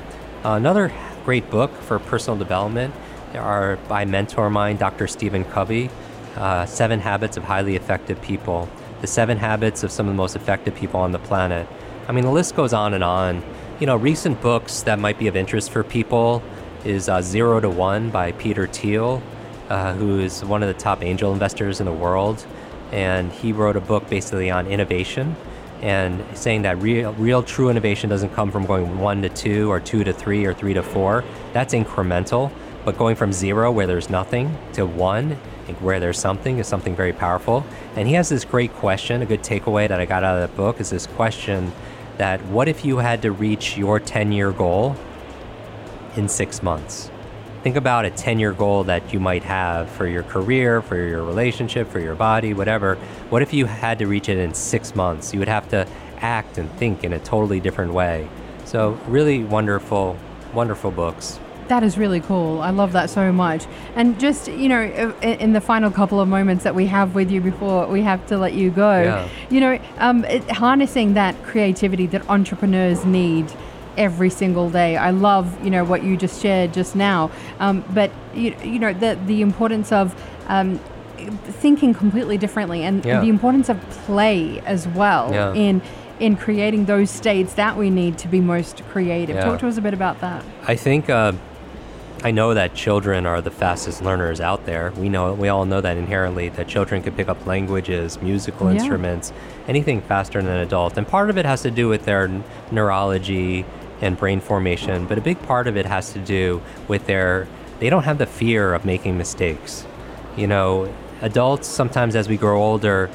Uh, 0.44 0.50
another 0.50 0.92
great 1.24 1.50
book 1.50 1.72
for 1.82 1.98
personal 1.98 2.38
development 2.38 2.94
are 3.34 3.76
by 3.88 4.04
mentor 4.04 4.46
of 4.46 4.52
mine, 4.52 4.76
Dr. 4.76 5.08
Stephen 5.08 5.44
Covey, 5.44 5.90
uh, 6.36 6.66
Seven 6.66 7.00
Habits 7.00 7.36
of 7.36 7.44
Highly 7.44 7.74
Effective 7.74 8.22
People. 8.22 8.68
The 9.00 9.08
seven 9.08 9.38
habits 9.38 9.82
of 9.82 9.90
some 9.90 10.06
of 10.06 10.12
the 10.12 10.16
most 10.16 10.36
effective 10.36 10.74
people 10.76 11.00
on 11.00 11.10
the 11.10 11.18
planet. 11.18 11.66
I 12.06 12.12
mean, 12.12 12.24
the 12.24 12.30
list 12.30 12.54
goes 12.54 12.72
on 12.72 12.94
and 12.94 13.02
on. 13.02 13.42
You 13.80 13.86
know, 13.86 13.96
recent 13.96 14.40
books 14.42 14.82
that 14.82 14.98
might 14.98 15.18
be 15.18 15.26
of 15.26 15.36
interest 15.36 15.70
for 15.70 15.82
people 15.82 16.42
is 16.84 17.08
uh, 17.08 17.22
Zero 17.22 17.60
to 17.60 17.68
One 17.68 18.10
by 18.10 18.32
Peter 18.32 18.66
Thiel, 18.66 19.22
uh, 19.68 19.94
who 19.94 20.20
is 20.20 20.44
one 20.44 20.62
of 20.62 20.68
the 20.68 20.80
top 20.80 21.02
angel 21.02 21.32
investors 21.32 21.80
in 21.80 21.86
the 21.86 21.92
world. 21.92 22.46
And 22.92 23.30
he 23.30 23.52
wrote 23.52 23.76
a 23.76 23.80
book 23.80 24.08
basically 24.08 24.50
on 24.50 24.66
innovation 24.66 25.36
and 25.82 26.22
saying 26.36 26.62
that 26.62 26.78
real, 26.78 27.12
real 27.14 27.42
true 27.42 27.70
innovation 27.70 28.10
doesn't 28.10 28.34
come 28.34 28.50
from 28.50 28.66
going 28.66 28.98
one 28.98 29.22
to 29.22 29.28
two 29.28 29.70
or 29.70 29.80
two 29.80 30.04
to 30.04 30.12
three 30.12 30.44
or 30.44 30.52
three 30.52 30.74
to 30.74 30.82
four. 30.82 31.24
That's 31.52 31.72
incremental. 31.74 32.50
But 32.84 32.96
going 32.96 33.16
from 33.16 33.32
zero, 33.32 33.70
where 33.70 33.86
there's 33.86 34.08
nothing, 34.08 34.56
to 34.72 34.86
one, 34.86 35.32
where 35.80 36.00
there's 36.00 36.18
something, 36.18 36.58
is 36.58 36.66
something 36.66 36.96
very 36.96 37.12
powerful. 37.12 37.64
And 37.94 38.08
he 38.08 38.14
has 38.14 38.30
this 38.30 38.44
great 38.44 38.72
question, 38.74 39.20
a 39.20 39.26
good 39.26 39.42
takeaway 39.42 39.86
that 39.86 40.00
I 40.00 40.06
got 40.06 40.24
out 40.24 40.36
of 40.36 40.48
that 40.48 40.56
book 40.56 40.80
is 40.80 40.90
this 40.90 41.06
question 41.06 41.72
that 42.16 42.42
what 42.46 42.68
if 42.68 42.84
you 42.84 42.98
had 42.98 43.22
to 43.22 43.32
reach 43.32 43.76
your 43.76 44.00
10 44.00 44.32
year 44.32 44.50
goal 44.52 44.96
in 46.16 46.28
six 46.28 46.62
months? 46.62 47.10
Think 47.62 47.76
about 47.76 48.06
a 48.06 48.10
10 48.10 48.38
year 48.38 48.52
goal 48.52 48.84
that 48.84 49.12
you 49.12 49.20
might 49.20 49.42
have 49.44 49.90
for 49.90 50.06
your 50.06 50.22
career, 50.22 50.80
for 50.80 50.96
your 50.96 51.22
relationship, 51.22 51.88
for 51.88 52.00
your 52.00 52.14
body, 52.14 52.54
whatever. 52.54 52.94
What 53.28 53.42
if 53.42 53.52
you 53.52 53.66
had 53.66 53.98
to 53.98 54.06
reach 54.06 54.28
it 54.30 54.38
in 54.38 54.54
six 54.54 54.94
months? 54.94 55.32
You 55.34 55.40
would 55.40 55.48
have 55.48 55.68
to 55.70 55.86
act 56.20 56.56
and 56.58 56.70
think 56.72 57.04
in 57.04 57.12
a 57.12 57.18
totally 57.18 57.60
different 57.60 57.92
way. 57.92 58.28
So, 58.64 58.98
really 59.08 59.44
wonderful, 59.44 60.16
wonderful 60.54 60.90
books. 60.90 61.38
That 61.68 61.82
is 61.84 61.96
really 61.98 62.20
cool. 62.20 62.60
I 62.62 62.70
love 62.70 62.92
that 62.92 63.10
so 63.10 63.30
much. 63.30 63.66
And 63.94 64.18
just, 64.18 64.48
you 64.48 64.68
know, 64.68 65.14
in 65.22 65.52
the 65.52 65.60
final 65.60 65.90
couple 65.90 66.18
of 66.18 66.28
moments 66.28 66.64
that 66.64 66.74
we 66.74 66.86
have 66.86 67.14
with 67.14 67.30
you 67.30 67.40
before 67.40 67.86
we 67.86 68.02
have 68.02 68.26
to 68.26 68.38
let 68.38 68.54
you 68.54 68.70
go, 68.70 69.02
Yeah. 69.02 69.28
you 69.50 69.60
know, 69.60 69.78
um, 69.98 70.24
it, 70.24 70.50
harnessing 70.50 71.14
that 71.14 71.40
creativity 71.44 72.06
that 72.06 72.28
entrepreneurs 72.28 73.04
need 73.04 73.52
every 74.00 74.30
single 74.30 74.70
day. 74.70 74.96
I 74.96 75.10
love, 75.10 75.62
you 75.62 75.70
know, 75.70 75.84
what 75.84 76.02
you 76.02 76.16
just 76.16 76.40
shared 76.42 76.72
just 76.72 76.96
now. 76.96 77.30
Um, 77.60 77.84
but 77.90 78.10
you, 78.34 78.56
you 78.64 78.78
know, 78.78 78.92
the 78.94 79.18
the 79.26 79.42
importance 79.42 79.92
of 79.92 80.14
um, 80.48 80.80
thinking 81.62 81.92
completely 81.94 82.38
differently 82.38 82.82
and 82.82 83.04
Yeah. 83.04 83.20
the 83.20 83.28
importance 83.28 83.68
of 83.68 83.78
play 84.06 84.60
as 84.64 84.88
well 84.88 85.30
Yeah. 85.32 85.52
in 85.52 85.82
in 86.18 86.36
creating 86.36 86.84
those 86.86 87.10
states 87.10 87.54
that 87.54 87.76
we 87.78 87.88
need 87.88 88.18
to 88.18 88.28
be 88.28 88.40
most 88.40 88.82
creative. 88.92 89.36
Yeah. 89.36 89.44
Talk 89.44 89.58
to 89.60 89.68
us 89.68 89.78
a 89.78 89.80
bit 89.82 89.94
about 89.94 90.20
that. 90.20 90.42
I 90.66 90.76
think 90.76 91.08
uh, 91.08 91.32
I 92.22 92.30
know 92.30 92.52
that 92.52 92.74
children 92.74 93.24
are 93.26 93.40
the 93.40 93.50
fastest 93.50 94.02
learners 94.02 94.38
out 94.40 94.64
there. 94.66 94.92
We 94.98 95.08
know 95.08 95.32
we 95.34 95.48
all 95.48 95.64
know 95.66 95.80
that 95.80 95.96
inherently 95.96 96.48
that 96.56 96.68
children 96.68 97.02
can 97.02 97.14
pick 97.14 97.28
up 97.28 97.46
languages, 97.46 98.20
musical 98.22 98.68
instruments, 98.68 99.32
anything 99.68 100.00
faster 100.02 100.40
than 100.42 100.50
an 100.50 100.60
adult. 100.68 100.96
And 100.98 101.06
part 101.06 101.28
of 101.30 101.36
it 101.38 101.44
has 101.46 101.62
to 101.62 101.70
do 101.70 101.88
with 101.88 102.04
their 102.04 102.28
neurology 102.70 103.64
and 104.00 104.16
brain 104.16 104.40
formation, 104.40 105.06
but 105.06 105.18
a 105.18 105.20
big 105.20 105.40
part 105.42 105.66
of 105.66 105.76
it 105.76 105.86
has 105.86 106.12
to 106.12 106.18
do 106.18 106.62
with 106.88 107.06
their 107.06 107.46
they 107.80 107.88
don't 107.90 108.04
have 108.04 108.18
the 108.18 108.26
fear 108.26 108.74
of 108.74 108.84
making 108.84 109.16
mistakes. 109.18 109.86
You 110.36 110.46
know, 110.46 110.92
adults 111.22 111.66
sometimes 111.66 112.14
as 112.14 112.28
we 112.28 112.36
grow 112.36 112.62
older, 112.62 113.10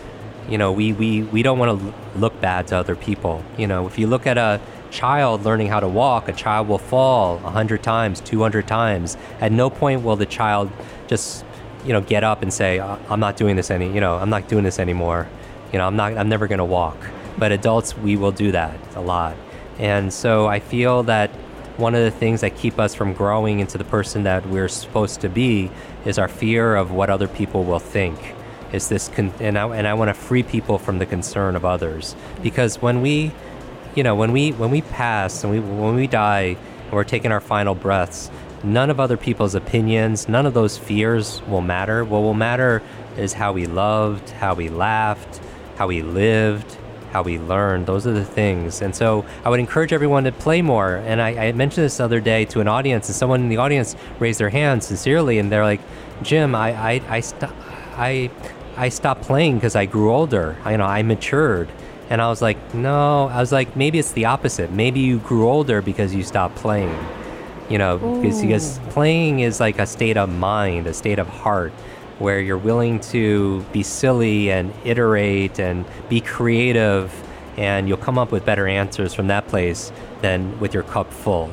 you 0.50 0.58
know, 0.58 0.72
we, 0.72 0.92
we, 0.92 1.22
we 1.24 1.44
don't 1.44 1.58
want 1.60 1.80
to 1.80 2.20
look 2.20 2.40
bad 2.42 2.68
to 2.68 2.78
other 2.78 2.96
people. 2.96 3.44
You 3.58 3.68
know, 3.68 3.88
if 3.88 3.98
you 3.98 4.08
look 4.08 4.28
at 4.28 4.38
a 4.38 4.60
child 4.92 5.44
learning 5.46 5.68
how 5.68 5.80
to 5.80 5.88
walk, 5.88 6.28
a 6.28 6.34
child 6.34 6.68
will 6.68 6.80
fall 6.80 7.38
100 7.40 7.84
times, 7.84 8.22
200 8.22 8.68
times. 8.68 9.18
At 9.40 9.52
no 9.52 9.70
point 9.70 10.04
will 10.04 10.16
the 10.16 10.26
child 10.26 10.72
just, 11.08 11.46
you 11.86 11.94
know, 11.94 12.02
get 12.02 12.24
up 12.24 12.42
and 12.42 12.52
say, 12.54 12.80
"I- 12.80 12.98
I'm 13.10 13.20
not 13.20 13.38
doing 13.38 13.56
this 13.56 13.70
any, 13.70 13.92
you 13.92 14.02
know, 14.02 14.16
I'm 14.18 14.30
not 14.30 14.48
doing 14.48 14.64
this 14.64 14.80
anymore. 14.80 15.28
You 15.72 15.80
know, 15.80 15.88
I'm 15.88 15.96
not, 15.96 16.18
I'm 16.18 16.30
never 16.30 16.48
going 16.48 16.60
to 16.60 16.66
walk. 16.66 16.98
But 17.38 17.52
adults, 17.52 17.98
we 17.98 18.16
will 18.16 18.32
do 18.32 18.52
that 18.52 18.80
a 18.96 19.02
lot. 19.02 19.36
And 19.80 20.14
so 20.14 20.48
I 20.48 20.60
feel 20.60 21.04
that 21.04 21.30
one 21.78 21.94
of 21.94 22.04
the 22.04 22.12
things 22.12 22.42
that 22.42 22.56
keep 22.56 22.80
us 22.80 22.96
from 22.96 23.14
growing 23.14 23.60
into 23.60 23.78
the 23.78 23.84
person 23.84 24.24
that 24.24 24.48
we're 24.48 24.70
supposed 24.70 25.22
to 25.22 25.30
be 25.30 25.70
is 26.06 26.18
our 26.18 26.28
fear 26.28 26.76
of 26.76 26.92
what 26.92 27.10
other 27.10 27.28
people 27.28 27.64
will 27.64 27.80
think. 27.80 28.18
Is 28.72 28.90
this 28.90 29.10
con- 29.10 29.34
and 29.40 29.58
I 29.58 29.68
and 29.76 29.88
I 29.88 29.94
want 29.94 30.10
to 30.10 30.14
free 30.14 30.44
people 30.44 30.78
from 30.78 31.00
the 31.00 31.06
concern 31.06 31.56
of 31.56 31.64
others 31.66 32.16
because 32.42 32.82
when 32.82 33.02
we, 33.02 33.32
you 33.94 34.04
know, 34.04 34.16
when 34.16 34.32
we 34.32 34.52
when 34.52 34.72
we 34.72 34.82
pass 34.82 35.44
and 35.44 35.52
we 35.52 35.60
when 35.60 35.96
we 35.96 36.08
die 36.08 36.58
and 36.86 36.92
we're 36.92 37.04
taking 37.04 37.32
our 37.32 37.40
final 37.40 37.76
breaths, 37.76 38.32
none 38.64 38.90
of 38.90 39.00
other 39.00 39.18
people's 39.18 39.56
opinions, 39.56 40.28
none 40.28 40.46
of 40.46 40.54
those 40.54 40.78
fears 40.78 41.42
will 41.48 41.62
matter. 41.62 42.04
What 42.04 42.20
will 42.20 42.34
matter 42.34 42.82
is 43.18 43.34
how 43.34 43.54
we 43.54 43.66
loved, 43.66 44.30
how 44.32 44.56
we 44.56 44.70
laughed, 44.70 45.40
how 45.78 45.88
we 45.88 46.02
lived, 46.02 46.78
how 47.16 47.24
we 47.24 47.40
learn. 47.40 47.86
Those 47.86 48.06
are 48.06 48.12
the 48.12 48.26
things. 48.26 48.82
And 48.82 48.94
so 48.94 49.26
I 49.46 49.50
would 49.50 49.62
encourage 49.62 49.94
everyone 49.94 50.26
to 50.26 50.34
play 50.34 50.62
more. 50.62 50.98
And 50.98 51.22
I, 51.22 51.48
I 51.48 51.52
mentioned 51.54 51.86
this 51.86 51.96
the 51.96 52.04
other 52.04 52.20
day 52.20 52.44
to 52.46 52.60
an 52.60 52.68
audience, 52.68 53.08
and 53.08 53.16
someone 53.16 53.40
in 53.40 53.48
the 53.48 53.56
audience 53.56 53.96
raised 54.20 54.38
their 54.42 54.50
hand 54.50 54.84
sincerely, 54.84 55.40
and 55.40 55.50
they're 55.50 55.64
like, 55.64 55.80
Jim, 56.24 56.54
I, 56.54 56.70
I, 56.74 57.02
I, 57.08 57.20
st- 57.22 57.52
I, 57.96 58.30
I 58.76 58.90
stopped 58.90 59.22
playing 59.22 59.56
because 59.56 59.78
I 59.78 59.86
grew 59.86 60.14
older. 60.14 60.58
I, 60.66 60.72
you 60.72 60.78
know, 60.78 60.84
I 60.84 61.04
matured. 61.04 61.70
And 62.10 62.22
I 62.22 62.28
was 62.28 62.42
like, 62.42 62.58
no, 62.74 63.30
I 63.30 63.40
was 63.40 63.54
like, 63.54 63.78
maybe 63.78 63.98
it's 63.98 64.12
the 64.12 64.26
opposite. 64.26 64.70
Maybe 64.72 65.00
you 65.00 65.20
grew 65.20 65.48
older 65.48 65.82
because 65.82 66.14
you 66.14 66.24
stopped 66.24 66.58
playing. 66.58 66.94
You 67.70 67.78
know, 67.78 67.98
because, 67.98 68.42
because 68.42 68.80
playing 68.90 69.40
is 69.40 69.62
like 69.62 69.80
a 69.80 69.88
state 69.88 70.18
of 70.18 70.30
mind, 70.30 70.86
a 70.86 70.94
state 70.94 71.18
of 71.18 71.28
heart 71.30 71.72
where 72.20 72.40
you're 72.40 72.58
willing 72.58 73.00
to 73.00 73.62
be 73.74 73.84
silly 73.84 74.50
and 74.52 74.74
iterate 74.84 75.60
and 75.60 75.86
be 76.10 76.22
creative 76.22 77.14
and 77.58 77.88
you'll 77.88 77.98
come 77.98 78.18
up 78.18 78.32
with 78.32 78.46
better 78.46 78.68
answers 78.68 79.14
from 79.14 79.28
that 79.28 79.48
place 79.48 79.92
than 80.22 80.60
with 80.60 80.74
your 80.74 80.84
cup 80.84 81.12
full. 81.12 81.50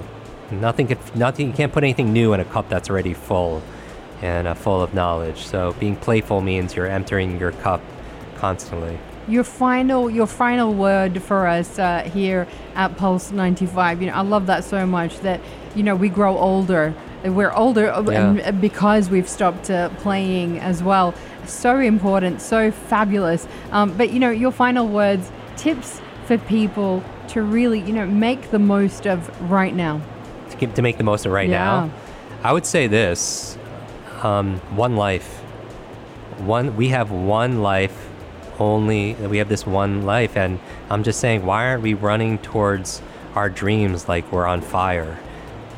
Nothing 0.51 0.87
could, 0.87 1.16
nothing 1.16 1.48
you 1.48 1.53
can't 1.53 1.72
put 1.72 1.85
anything 1.85 2.12
new 2.12 2.33
in 2.33 2.40
a 2.40 2.44
cup 2.44 2.68
that's 2.68 2.90
already 2.90 3.14
full 3.14 3.62
and 4.20 4.46
uh, 4.46 4.55
full 4.55 4.83
of 4.83 4.94
knowledge. 4.94 5.44
So 5.44 5.75
being 5.79 5.96
playful 5.96 6.40
means 6.40 6.75
you're 6.75 6.87
emptying 6.87 7.38
your 7.38 7.53
cup 7.53 7.81
constantly. 8.37 8.98
Your 9.29 9.44
final, 9.44 10.11
your 10.11 10.27
final 10.27 10.75
word 10.75 11.22
for 11.22 11.46
us 11.46 11.79
uh, 11.79 12.03
here 12.12 12.48
at 12.75 12.96
Pulse 12.96 13.31
95. 13.31 14.03
You 14.03 14.09
know, 14.09 14.14
I 14.14 14.22
love 14.22 14.46
that 14.46 14.64
so 14.64 14.85
much 14.85 15.20
that 15.20 15.40
you 15.75 15.83
know 15.83 15.94
we 15.94 16.09
grow 16.09 16.37
older. 16.37 16.94
We're 17.24 17.52
older 17.52 17.90
uh, 17.90 18.02
Yeah. 18.02 18.35
and 18.44 18.61
because 18.61 19.08
we've 19.11 19.28
stopped 19.28 19.70
uh, 19.70 19.88
playing 20.00 20.58
as 20.61 20.82
well. 20.82 21.14
So 21.46 21.78
important, 21.78 22.40
so 22.40 22.70
fabulous. 22.70 23.46
Um, 23.70 23.96
but 23.96 24.12
you 24.12 24.18
know, 24.20 24.30
your 24.30 24.52
final 24.52 24.87
words, 24.88 25.30
tips 25.56 26.00
for 26.26 26.38
people 26.38 27.02
to 27.28 27.42
really, 27.42 27.80
you 27.80 27.92
know, 27.92 28.06
make 28.06 28.50
the 28.50 28.58
most 28.58 29.06
of 29.06 29.28
right 29.50 29.74
now. 29.74 30.00
to, 30.50 30.56
keep, 30.56 30.74
to 30.74 30.82
make 30.82 30.98
the 30.98 31.04
most 31.04 31.24
of 31.26 31.32
right 31.32 31.48
Yeah. 31.48 31.58
now. 31.58 31.90
I 32.44 32.52
would 32.52 32.66
say 32.66 32.87
this: 32.88 33.56
um, 34.22 34.56
one 34.76 34.96
life. 34.96 35.38
One, 36.38 36.76
we 36.76 36.88
have 36.88 37.11
one 37.11 37.62
life. 37.62 38.08
Only 38.58 39.14
we 39.14 39.38
have 39.38 39.48
this 39.48 39.66
one 39.66 40.02
life, 40.02 40.37
and 40.37 40.58
I'm 40.90 41.02
just 41.02 41.20
saying, 41.20 41.44
why 41.46 41.66
aren't 41.68 41.82
we 41.82 41.94
running 41.94 42.38
towards 42.38 43.00
our 43.35 43.48
dreams 43.48 44.08
like 44.08 44.30
we're 44.30 44.46
on 44.46 44.61
fire? 44.61 45.18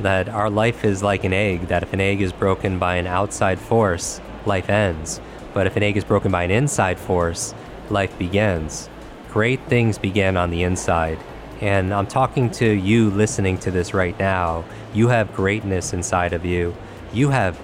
That 0.01 0.29
our 0.29 0.49
life 0.49 0.83
is 0.83 1.01
like 1.01 1.23
an 1.23 1.33
egg. 1.33 1.67
That 1.67 1.83
if 1.83 1.93
an 1.93 2.01
egg 2.01 2.21
is 2.21 2.33
broken 2.33 2.79
by 2.79 2.95
an 2.95 3.07
outside 3.07 3.59
force, 3.59 4.21
life 4.45 4.69
ends. 4.69 5.21
But 5.53 5.67
if 5.67 5.77
an 5.77 5.83
egg 5.83 5.97
is 5.97 6.03
broken 6.03 6.31
by 6.31 6.43
an 6.43 6.51
inside 6.51 6.99
force, 6.99 7.53
life 7.89 8.17
begins. 8.17 8.89
Great 9.31 9.61
things 9.67 9.97
begin 9.97 10.37
on 10.37 10.49
the 10.49 10.63
inside. 10.63 11.17
And 11.61 11.93
I'm 11.93 12.07
talking 12.07 12.49
to 12.51 12.69
you 12.69 13.09
listening 13.09 13.57
to 13.59 13.71
this 13.71 13.93
right 13.93 14.17
now. 14.19 14.65
You 14.93 15.07
have 15.07 15.33
greatness 15.33 15.93
inside 15.93 16.33
of 16.33 16.45
you. 16.45 16.75
You 17.13 17.29
have 17.29 17.57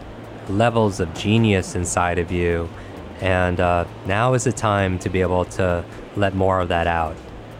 levels 0.47 0.99
of 0.99 1.13
genius 1.13 1.75
inside 1.75 2.17
of 2.17 2.31
you. 2.31 2.69
And 3.19 3.59
uh, 3.59 3.85
now 4.05 4.33
is 4.33 4.45
the 4.45 4.51
time 4.51 4.97
to 4.99 5.09
be 5.09 5.21
able 5.21 5.45
to 5.45 5.83
let 6.15 6.33
more 6.33 6.59
of 6.59 6.69
that 6.69 6.87
out. 6.87 7.15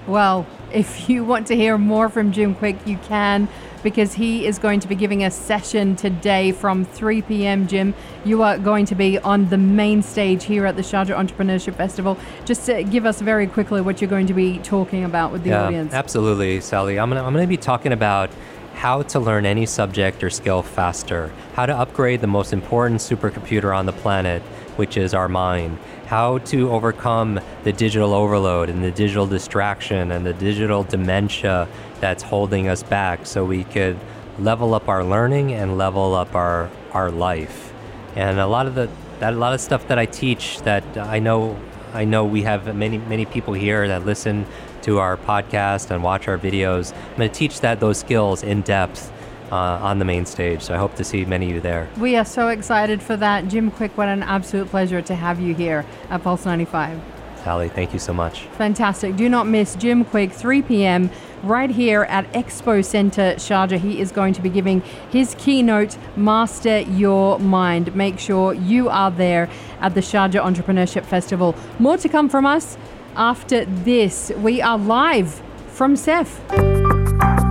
Well, 0.08 0.48
if 0.72 1.10
you 1.10 1.24
want 1.24 1.48
to 1.48 1.56
hear 1.56 1.78
more 1.78 2.10
from 2.10 2.32
Jim 2.32 2.56
Kwik, 2.56 2.88
you 2.88 2.98
can 2.98 3.48
because 3.84 4.14
he 4.14 4.46
is 4.46 4.60
going 4.60 4.80
to 4.80 4.88
be 4.88 4.96
giving 4.96 5.24
a 5.24 5.32
session 5.32 5.96
today 5.96 6.52
from 6.52 6.86
3 6.86 7.22
p.m. 7.24 7.68
Jim, 7.68 7.94
you 8.26 8.44
are 8.44 8.58
going 8.58 8.86
to 8.86 8.96
be 8.96 9.18
on 9.20 9.50
the 9.50 9.58
main 9.58 10.02
stage 10.02 10.44
here 10.44 10.66
at 10.66 10.76
the 10.76 10.82
Sharjah 10.82 11.16
Entrepreneurship 11.16 11.76
Festival. 11.76 12.18
Just 12.46 12.66
to 12.66 12.84
give 12.84 13.06
us 13.06 13.22
very 13.22 13.48
quickly 13.48 13.82
what 13.82 14.02
you're 14.02 14.10
going 14.10 14.28
to 14.28 14.34
be 14.34 14.60
talking 14.60 15.04
about 15.04 15.32
with 15.32 15.44
the 15.44 15.54
audience. 15.54 15.94
absolutely, 15.94 16.62
Sally. 16.62 17.00
I'm 17.00 17.12
I'm 17.14 17.34
gonna 17.34 17.48
be 17.48 17.58
talking 17.58 17.92
about 17.92 18.30
how 18.74 19.02
to 19.04 19.20
learn 19.20 19.46
any 19.46 19.66
subject 19.66 20.24
or 20.24 20.30
skill 20.30 20.64
faster, 20.64 21.32
how 21.54 21.66
to 21.66 21.76
upgrade 21.76 22.22
the 22.22 22.28
most 22.28 22.54
important 22.54 23.00
supercomputer 23.00 23.76
on 23.76 23.86
the 23.86 23.92
planet, 23.92 24.42
which 24.78 24.98
is 24.98 25.14
our 25.14 25.28
mind, 25.30 25.78
how 26.08 26.40
to 26.40 26.72
overcome 26.72 27.40
the 27.64 27.74
digital 27.74 28.14
overload 28.14 28.70
and 28.70 28.84
the 28.84 28.92
digital 28.92 29.28
distraction 29.28 30.12
and 30.12 30.26
the 30.26 30.34
digital 30.34 30.84
dementia 30.84 31.68
that's 32.00 32.24
holding 32.24 32.68
us 32.68 32.84
back 32.84 33.26
so 33.26 33.46
we 33.46 33.64
could 33.64 33.98
level 34.40 34.74
up 34.74 34.88
our 34.88 35.04
learning 35.04 35.54
and 35.54 35.78
level 35.78 36.16
up 36.16 36.36
our 36.36 36.70
our 36.94 37.12
life. 37.12 37.74
And 38.16 38.40
a 38.40 38.48
lot 38.48 38.66
of 38.66 38.76
the 38.76 38.90
that 39.20 39.34
a 39.34 39.38
lot 39.38 39.54
of 39.54 39.62
stuff 39.62 39.88
that 39.88 40.00
I 40.00 40.06
teach 40.06 40.62
that 40.62 40.84
I 40.98 41.20
know 41.20 41.60
I 41.94 42.06
know 42.06 42.26
we 42.26 42.44
have 42.44 42.76
many 42.76 42.98
many 42.98 43.26
people 43.26 43.54
here 43.54 43.88
that 43.88 44.06
listen 44.06 44.46
to 44.84 45.00
our 45.00 45.16
podcast 45.16 45.92
and 45.92 46.04
watch 46.04 46.28
our 46.28 46.38
videos. 46.38 46.94
I'm 46.94 47.18
going 47.18 47.30
to 47.30 47.36
teach 47.36 47.62
that 47.62 47.80
those 47.80 48.00
skills 48.00 48.42
in 48.42 48.62
depth 48.62 49.11
uh, 49.52 49.56
on 49.56 50.00
the 50.00 50.06
main 50.06 50.26
stage. 50.26 50.62
So 50.62 50.74
I 50.74 50.78
hope 50.78 50.96
to 50.96 51.04
see 51.04 51.26
many 51.26 51.50
of 51.50 51.56
you 51.56 51.62
there. 51.62 51.90
We 51.98 52.16
are 52.16 52.26
so 52.26 52.48
excited 52.48 53.02
for 53.02 53.18
that. 53.18 53.48
Jim 53.48 53.72
Kwik, 53.72 53.92
what 53.98 54.08
an 54.08 54.24
absolute 54.24 54.70
pleasure 54.70 55.02
to 55.02 55.16
have 55.16 55.40
you 55.40 55.54
here 55.54 55.86
at 56.10 56.24
Pulse 56.24 56.46
95. 56.46 57.00
Sally, 57.44 57.70
thank 57.70 57.92
you 57.92 58.00
so 58.00 58.14
much. 58.14 58.42
Fantastic. 58.58 59.16
Do 59.16 59.28
not 59.28 59.48
miss 59.48 59.76
Jim 59.76 60.06
Kwik, 60.06 60.32
3 60.32 60.62
p.m., 60.62 61.10
right 61.44 61.72
here 61.72 62.04
at 62.04 62.32
Expo 62.34 62.86
Center, 62.86 63.34
Sharjah. 63.36 63.80
He 63.80 64.00
is 64.00 64.12
going 64.12 64.34
to 64.34 64.42
be 64.42 64.50
giving 64.50 64.82
his 65.10 65.36
keynote, 65.40 65.98
Master 66.16 66.82
Your 66.82 67.40
Mind. 67.40 67.96
Make 67.96 68.20
sure 68.20 68.54
you 68.54 68.90
are 68.90 69.10
there 69.10 69.50
at 69.80 69.96
the 69.96 70.02
Sharjah 70.02 70.42
Entrepreneurship 70.42 71.04
Festival. 71.04 71.56
More 71.80 71.98
to 71.98 72.08
come 72.08 72.30
from 72.30 72.46
us 72.46 72.78
after 73.16 73.66
this. 73.66 74.32
We 74.38 74.62
are 74.62 74.78
live 74.78 75.42
from 75.68 75.96
CEF. 75.96 77.51